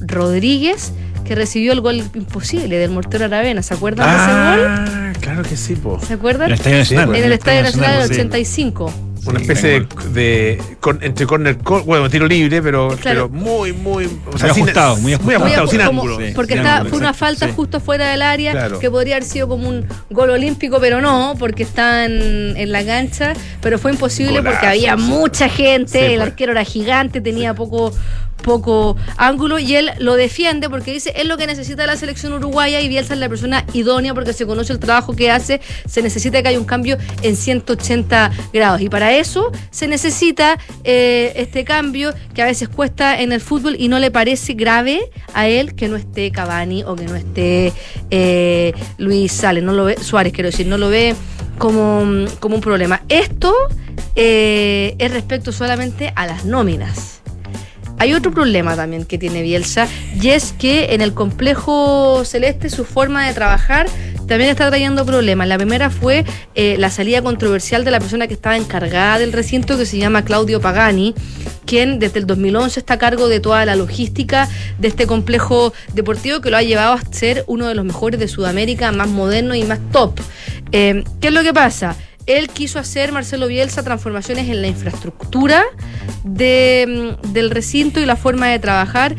[0.00, 0.92] Rodríguez,
[1.24, 3.62] que recibió el gol imposible del Mortero Aravena.
[3.62, 4.66] ¿Se acuerdan de ese gol?
[4.68, 5.98] Ah, claro que sí, po.
[6.06, 6.48] ¿Se acuerdan?
[6.48, 7.16] En el Estadio Nacional.
[7.16, 8.14] en el Estadio Nacional del sí.
[8.14, 8.94] 85.
[9.26, 13.00] Una especie de, de- con- entre corner, cor- bueno, tiro libre, pero, Claro.
[13.00, 15.38] pero muy, muy, o Muy sin- ajustado, muy ajustado.
[15.40, 16.18] muy ajustado, sin como- ángulo.
[16.26, 16.32] Sí.
[16.34, 17.52] porque sin está- ángulo, fue una falta sí.
[17.56, 18.78] justo fuera del área Claro.
[18.78, 23.32] que podría haber sido como un gol olímpico, pero no, porque está en, la cancha.
[23.62, 25.02] Pero fue imposible Golazo, porque había sí.
[25.04, 26.28] mucha gente, Sí, el pues.
[26.28, 27.94] arquero era gigante, tenía poco
[28.44, 32.80] poco ángulo y él lo defiende porque dice es lo que necesita la selección uruguaya
[32.80, 36.42] y Bielsa es la persona idónea porque se conoce el trabajo que hace, se necesita
[36.42, 42.14] que haya un cambio en 180 grados y para eso se necesita eh, este cambio
[42.34, 45.88] que a veces cuesta en el fútbol y no le parece grave a él que
[45.88, 47.72] no esté Cavani o que no esté
[48.10, 51.16] eh, Luis Sales, no lo ve, Suárez quiero decir, no lo ve
[51.58, 53.02] como, como un problema.
[53.08, 53.54] Esto
[54.14, 57.23] eh, es respecto solamente a las nóminas.
[57.98, 59.88] Hay otro problema también que tiene Bielsa
[60.20, 63.86] y es que en el complejo celeste su forma de trabajar
[64.26, 65.46] también está trayendo problemas.
[65.48, 66.24] La primera fue
[66.54, 70.24] eh, la salida controversial de la persona que estaba encargada del recinto que se llama
[70.24, 71.14] Claudio Pagani,
[71.66, 76.40] quien desde el 2011 está a cargo de toda la logística de este complejo deportivo
[76.40, 79.64] que lo ha llevado a ser uno de los mejores de Sudamérica, más moderno y
[79.64, 80.18] más top.
[80.72, 81.96] Eh, ¿Qué es lo que pasa?
[82.26, 85.64] Él quiso hacer, Marcelo Bielsa, transformaciones en la infraestructura
[86.24, 89.14] de, mm, del recinto y la forma de trabajar.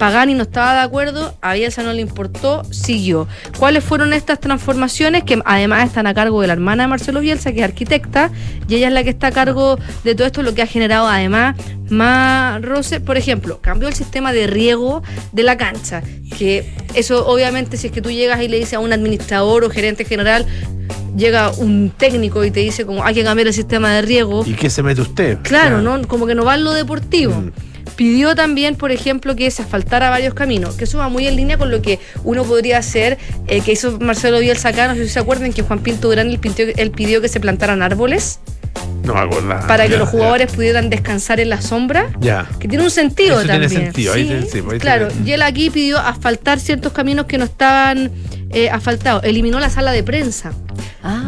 [0.00, 3.28] Pagani no estaba de acuerdo, a Bielsa no le importó, siguió.
[3.58, 5.24] ¿Cuáles fueron estas transformaciones?
[5.24, 8.30] Que además están a cargo de la hermana de Marcelo Bielsa, que es arquitecta,
[8.66, 11.06] y ella es la que está a cargo de todo esto, lo que ha generado
[11.06, 11.54] además
[11.90, 13.00] más roce.
[13.00, 15.02] Por ejemplo, cambió el sistema de riego
[15.32, 16.02] de la cancha,
[16.38, 16.64] que
[16.94, 20.06] eso obviamente si es que tú llegas y le dices a un administrador o gerente
[20.06, 20.46] general,
[21.16, 24.44] llega un técnico y te dice como hay que cambiar el sistema de riego.
[24.46, 25.38] ¿Y qué se mete usted?
[25.42, 26.00] Claro, ¿no?
[26.08, 27.42] Como que no va en lo deportivo.
[27.96, 31.58] Pidió también, por ejemplo, que se asfaltara varios caminos, que eso va muy en línea
[31.58, 35.10] con lo que uno podría hacer, eh, que hizo Marcelo Bielsa acá, no sé si
[35.10, 38.38] se acuerdan que Juan Pinto Durán él pidió, él pidió que se plantaran árboles
[39.04, 39.48] No me acuerdo.
[39.66, 40.12] para que Ya, los ya.
[40.12, 42.10] jugadores pudieran descansar en la sombra.
[42.20, 42.48] Ya.
[42.58, 43.82] Que tiene un sentido Eso tiene también.
[43.86, 47.26] sentido, ahí Sí, tiene- sí, ahí claro, tiene- y él aquí pidió asfaltar ciertos caminos
[47.26, 48.10] que no estaban
[48.52, 49.22] eh, asfaltados.
[49.24, 50.52] Eliminó la sala de prensa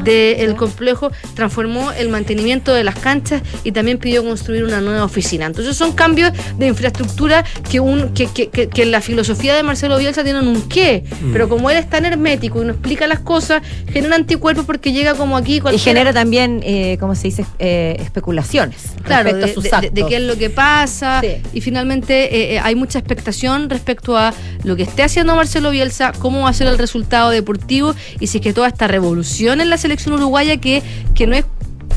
[0.04, 5.46] del complejo, transformó el mantenimiento de las canchas y también pidió construir una nueva oficina.
[5.46, 9.62] Entonces son cambios de infraestructura que, un, que, que, que- que en la filosofía de
[9.62, 11.32] Marcelo Bielsa tienen un qué, Mm.
[11.32, 13.62] pero como él es tan hermético y no explica las cosas,
[13.92, 17.44] genera anticuerpos porque llega como aquí Y cualquiera- genera también, eh, ¿cómo se dice?
[17.58, 19.94] Eh, especulaciones Claro, respecto de, a sus de- de- actos.
[19.94, 21.22] de qué es lo que pasa.
[21.52, 24.32] Y finalmente eh, eh, hay mucha expectación respecto a
[24.64, 28.38] lo que esté haciendo Marcelo Bielsa, cómo va a ser el resultado deportivo y si
[28.38, 30.82] es que toda esta revolución en la selección uruguaya que,
[31.14, 31.44] que no es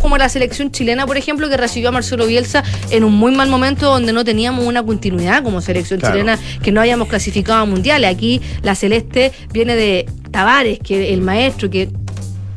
[0.01, 3.49] como la selección chilena, por ejemplo, que recibió a Marcelo Bielsa en un muy mal
[3.49, 6.13] momento donde no teníamos una continuidad como selección Claro.
[6.13, 8.09] chilena, que no habíamos clasificado a mundiales.
[8.13, 11.89] Aquí la celeste viene de Tavares, que el maestro que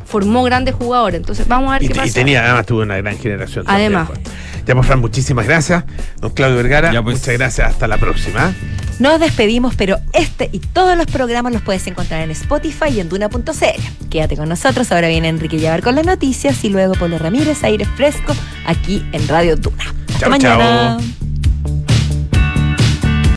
[0.09, 1.19] formó grandes jugadores.
[1.21, 2.13] Entonces vamos a ver Y, qué y pasa.
[2.15, 3.65] tenía, además tuvo una gran generación.
[3.65, 4.09] también, Además.
[4.09, 4.21] pues.
[4.67, 5.85] Ya, pues, Fran, muchísimas gracias.
[6.21, 7.71] Don Claudio Vergara, muchas gracias.
[7.71, 8.53] Hasta la próxima.
[8.99, 13.09] Nos despedimos, pero este y todos los programas los puedes encontrar en Spotify y en
[13.09, 14.09] Duna.cl.
[14.11, 17.85] Quédate con nosotros, ahora viene Enrique Llevar con las noticias y luego Polo Ramírez, aire
[17.85, 18.35] fresco,
[18.67, 19.85] aquí en Radio Duna.
[20.09, 20.97] Hasta Chao, mañana.
[20.99, 21.28] chao.